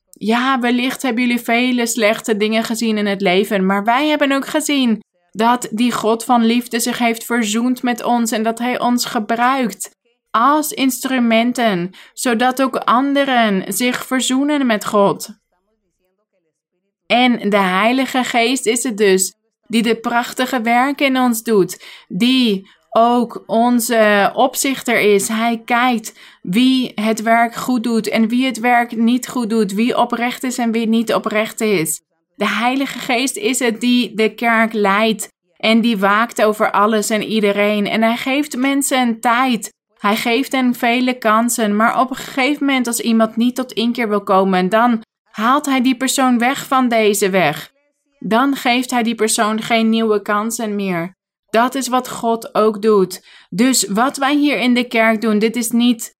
[0.09, 4.47] Ja, wellicht hebben jullie vele slechte dingen gezien in het leven, maar wij hebben ook
[4.47, 4.99] gezien
[5.31, 9.95] dat die God van liefde zich heeft verzoend met ons en dat Hij ons gebruikt
[10.31, 15.29] als instrumenten, zodat ook anderen zich verzoenen met God.
[17.05, 19.36] En de Heilige Geest is het dus
[19.67, 25.27] die de prachtige werken in ons doet, die ook onze opzichter is.
[25.27, 29.97] Hij kijkt wie het werk goed doet en wie het werk niet goed doet, wie
[29.97, 32.01] oprecht is en wie niet oprecht is.
[32.35, 37.23] De Heilige Geest is het die de kerk leidt en die waakt over alles en
[37.23, 37.87] iedereen.
[37.87, 39.73] En hij geeft mensen tijd.
[39.97, 44.09] Hij geeft hen vele kansen, maar op een gegeven moment als iemand niet tot inkeer
[44.09, 45.01] wil komen, dan
[45.31, 47.75] haalt hij die persoon weg van deze weg
[48.19, 51.15] dan geeft hij die persoon geen nieuwe kansen meer.
[51.49, 53.25] Dat is wat God ook doet.
[53.49, 56.15] Dus wat wij hier in de kerk doen, dit is niet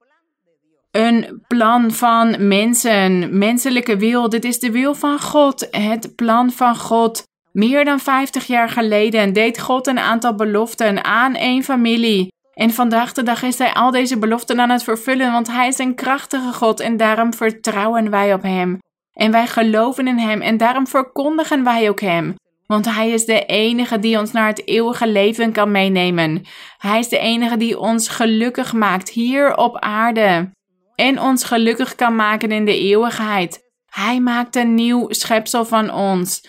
[0.91, 4.29] een plan van mensen, menselijke wil.
[4.29, 7.23] Dit is de wil van God, het plan van God.
[7.51, 12.27] Meer dan 50 jaar geleden deed God een aantal beloften aan één familie.
[12.53, 15.77] En vandaag de dag is hij al deze beloften aan het vervullen, want hij is
[15.77, 18.77] een krachtige God en daarom vertrouwen wij op hem.
[19.17, 22.35] En wij geloven in Hem en daarom verkondigen wij ook Hem.
[22.65, 26.45] Want Hij is de enige die ons naar het eeuwige leven kan meenemen.
[26.77, 30.49] Hij is de enige die ons gelukkig maakt hier op aarde.
[30.95, 33.65] En ons gelukkig kan maken in de eeuwigheid.
[33.89, 36.47] Hij maakt een nieuw schepsel van ons.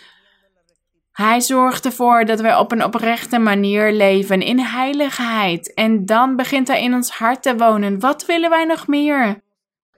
[1.13, 5.75] Hij zorgt ervoor dat wij op een oprechte manier leven in heiligheid.
[5.75, 8.01] En dan begint Hij in ons hart te wonen.
[8.01, 9.43] Wat willen wij nog meer?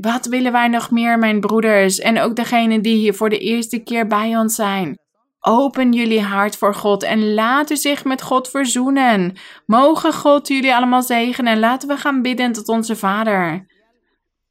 [0.01, 3.79] Wat willen wij nog meer, mijn broeders en ook degenen die hier voor de eerste
[3.79, 4.99] keer bij ons zijn?
[5.41, 9.37] Open jullie hart voor God en laat u zich met God verzoenen.
[9.67, 13.67] Mogen God jullie allemaal zegenen en laten we gaan bidden tot onze Vader.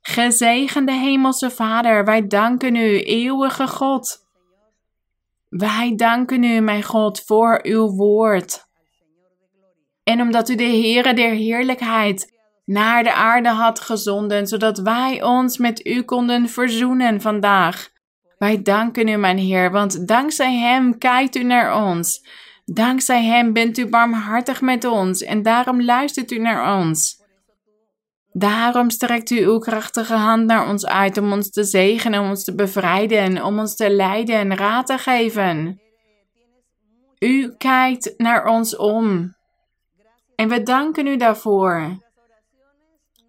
[0.02, 4.18] Gezegende Hemelse Vader, wij danken u, eeuwige God.
[5.50, 8.68] Wij danken u, mijn God, voor uw woord.
[10.04, 12.39] En omdat u de Heere der Heerlijkheid
[12.70, 17.90] naar de aarde had gezonden, zodat wij ons met u konden verzoenen vandaag.
[18.38, 22.28] Wij danken u, mijn Heer, want dankzij Hem kijkt u naar ons.
[22.66, 27.24] Dankzij Hem bent u barmhartig met ons en daarom luistert u naar ons.
[28.32, 32.44] Daarom strekt u uw krachtige hand naar ons uit om ons te zegenen, om ons
[32.44, 35.82] te bevrijden, om ons te leiden en raad te geven.
[37.20, 39.36] U kijkt naar ons om.
[40.36, 42.08] En we danken u daarvoor.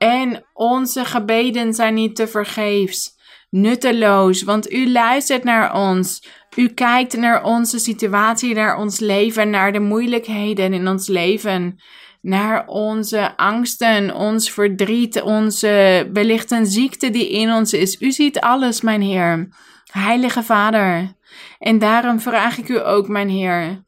[0.02, 3.16] En onze gebeden zijn niet te vergeefs,
[3.50, 6.28] nutteloos, want u luistert naar ons.
[6.56, 11.80] U kijkt naar onze situatie, naar ons leven, naar de moeilijkheden in ons leven,
[12.20, 18.00] naar onze angsten, ons verdriet, onze wellicht een ziekte die in ons is.
[18.00, 19.48] U ziet alles, mijn Heer.
[19.92, 21.14] Heilige Vader.
[21.58, 23.84] En daarom vraag ik u ook, mijn Heer,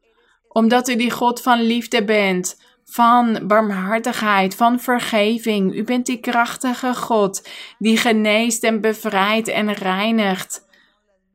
[0.49, 5.75] omdat u die God van liefde bent van barmhartigheid, van vergeving.
[5.75, 10.71] U bent die krachtige God die geneest en bevrijdt en reinigt.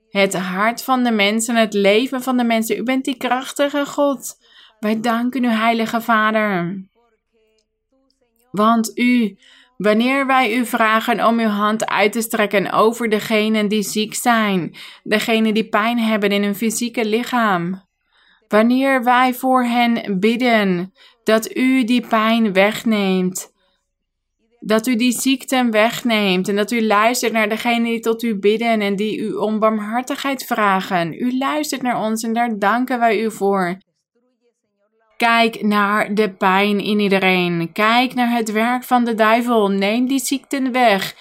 [0.09, 2.77] Het hart van de mensen, het leven van de mensen.
[2.77, 4.37] U bent die krachtige God.
[4.79, 6.83] Wij danken u, Heilige Vader.
[8.51, 9.37] Want u,
[9.77, 14.75] wanneer wij u vragen om uw hand uit te strekken over degenen die ziek zijn,
[15.03, 17.85] degenen die pijn hebben in hun fysieke lichaam,
[18.47, 20.93] wanneer wij voor hen bidden
[21.28, 23.51] dat u die pijn wegneemt,
[24.59, 28.82] dat u die ziekten wegneemt en dat u luistert naar degenen die tot u bidden
[28.82, 31.13] en die u om barmhartigheid vragen.
[31.13, 33.78] U luistert naar ons en daar danken wij u voor.
[35.17, 37.69] Kijk naar de pijn in iedereen.
[37.73, 39.67] Kijk naar het werk van de duivel.
[39.67, 41.15] Neem die ziekten weg.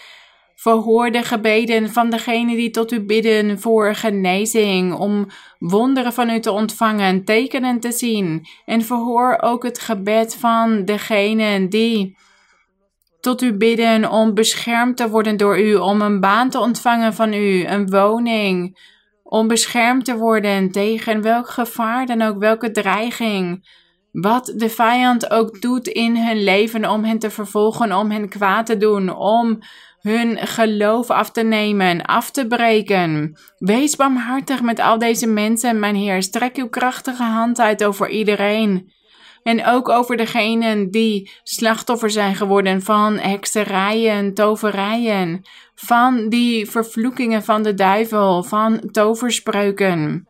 [0.66, 5.26] Verhoor de gebeden van degenen die tot u bidden voor genezing, om
[5.58, 8.46] wonderen van u te ontvangen, tekenen te zien.
[8.64, 12.16] En verhoor ook het gebed van degenen die
[13.20, 17.32] tot u bidden om beschermd te worden door u, om een baan te ontvangen van
[17.32, 18.78] u, een woning,
[19.22, 23.68] om beschermd te worden tegen welk gevaar dan ook, welke dreiging.
[24.12, 28.66] Wat de vijand ook doet in hun leven om hen te vervolgen, om hen kwaad
[28.66, 29.58] te doen, om
[30.06, 33.38] hun geloof af te nemen, af te breken.
[33.58, 36.22] Wees barmhartig met al deze mensen, mijn Heer.
[36.22, 38.92] Strek uw krachtige hand uit over iedereen.
[39.42, 45.42] En ook over degenen die slachtoffer zijn geworden van hekserijen, toverijen,
[45.74, 50.28] van die vervloekingen van de duivel, van toverspreuken.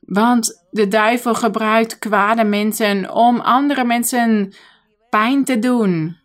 [0.00, 4.54] Want de duivel gebruikt kwade mensen om andere mensen
[5.10, 6.21] pijn te doen.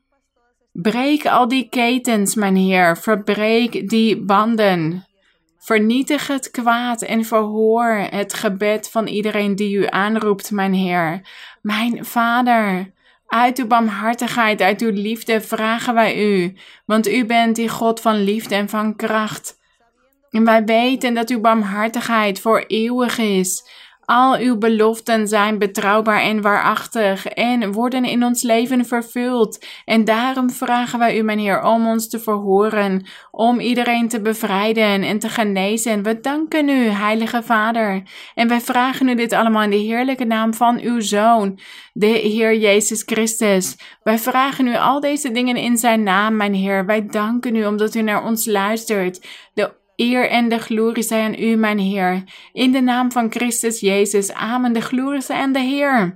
[0.82, 5.06] Breek al die ketens, mijn Heer, verbreek die banden.
[5.60, 11.22] Vernietig het kwaad en verhoor het gebed van iedereen die u aanroept, mijn Heer.
[11.62, 12.92] Mijn Vader,
[13.28, 16.54] uit uw barmhartigheid, uit uw liefde vragen wij u,
[16.86, 19.60] want u bent die God van liefde en van kracht.
[20.30, 23.70] En wij weten dat uw barmhartigheid voor eeuwig is.
[24.10, 29.66] Al uw beloften zijn betrouwbaar en waarachtig en worden in ons leven vervuld.
[29.86, 35.20] En daarom vragen wij u, mijn om ons te verhoren, om iedereen te bevrijden en
[35.20, 36.04] te genezen.
[36.04, 38.04] We danken u, Heilige Vader.
[38.36, 41.60] En wij vragen u dit allemaal in de heerlijke naam van uw Zoon,
[41.94, 43.78] de Heer Jezus Christus.
[44.04, 46.86] Wij vragen u al deze dingen in zijn naam, mijn Heer.
[46.86, 49.28] Wij danken u omdat u naar ons luistert.
[49.54, 52.24] De Eer en de glorie zij aan u, mijn Heer.
[52.54, 54.32] In de naam van Christus Jezus.
[54.32, 54.74] Amen.
[54.74, 56.16] De glorie zij aan de Heer.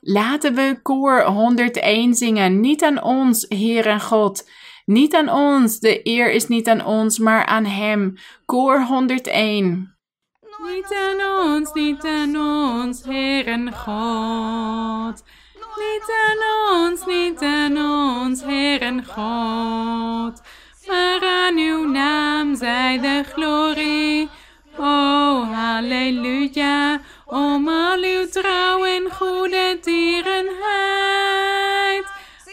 [0.00, 2.60] Laten we koor 101 zingen.
[2.60, 4.48] Niet aan ons, Heer en God.
[4.84, 5.78] Niet aan ons.
[5.78, 8.14] De eer is niet aan ons, maar aan Hem.
[8.44, 9.96] Koor 101.
[10.64, 15.24] Niet aan ons, niet aan ons, Heer en God.
[15.76, 20.40] Niet aan ons, niet aan ons, Heer en God
[20.90, 24.28] maar aan uw naam zij de glorie.
[24.76, 30.54] O, halleluja, om al uw trouw en goede tierenheid.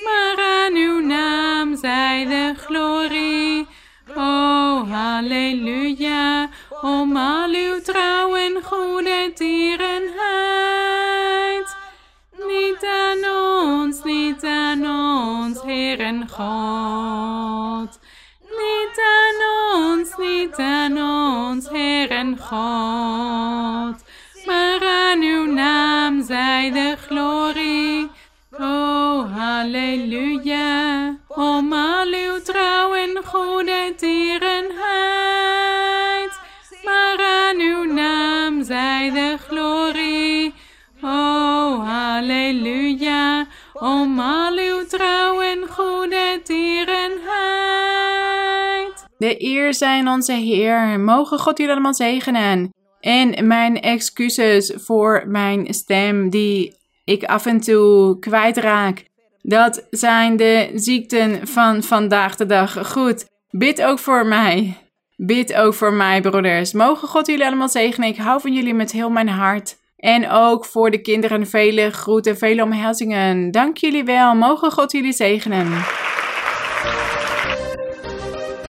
[0.04, 3.68] Maar aan uw naam zij de glorie.
[4.16, 6.50] O, halleluja,
[6.82, 10.18] om al uw trouw en goede tierenheid.
[12.48, 18.07] Niet aan ons, niet aan ons, Heer en God
[20.58, 24.04] niet aan ons, Heer en God.
[24.46, 28.10] Maar aan uw naam zij de glorie.
[28.60, 31.16] O, halleluja.
[31.28, 35.17] Om al uw trouw en goede tierenheid.
[49.18, 51.00] De eer zijn onze Heer.
[51.00, 52.74] Mogen God jullie allemaal zegenen.
[53.00, 59.06] En mijn excuses voor mijn stem die ik af en toe kwijtraak.
[59.42, 62.92] Dat zijn de ziekten van vandaag de dag.
[62.92, 64.78] Goed, bid ook voor mij.
[65.16, 66.74] Bid ook voor mij, broeders.
[66.74, 68.10] Mogen God jullie allemaal zegenen.
[68.10, 69.78] Ik hou van jullie met heel mijn hart.
[69.98, 73.52] En ook voor de kinderen vele groeten, vele omhelzingen.
[73.52, 74.36] Dank jullie wel.
[74.36, 75.86] Mogen God jullie zegenen.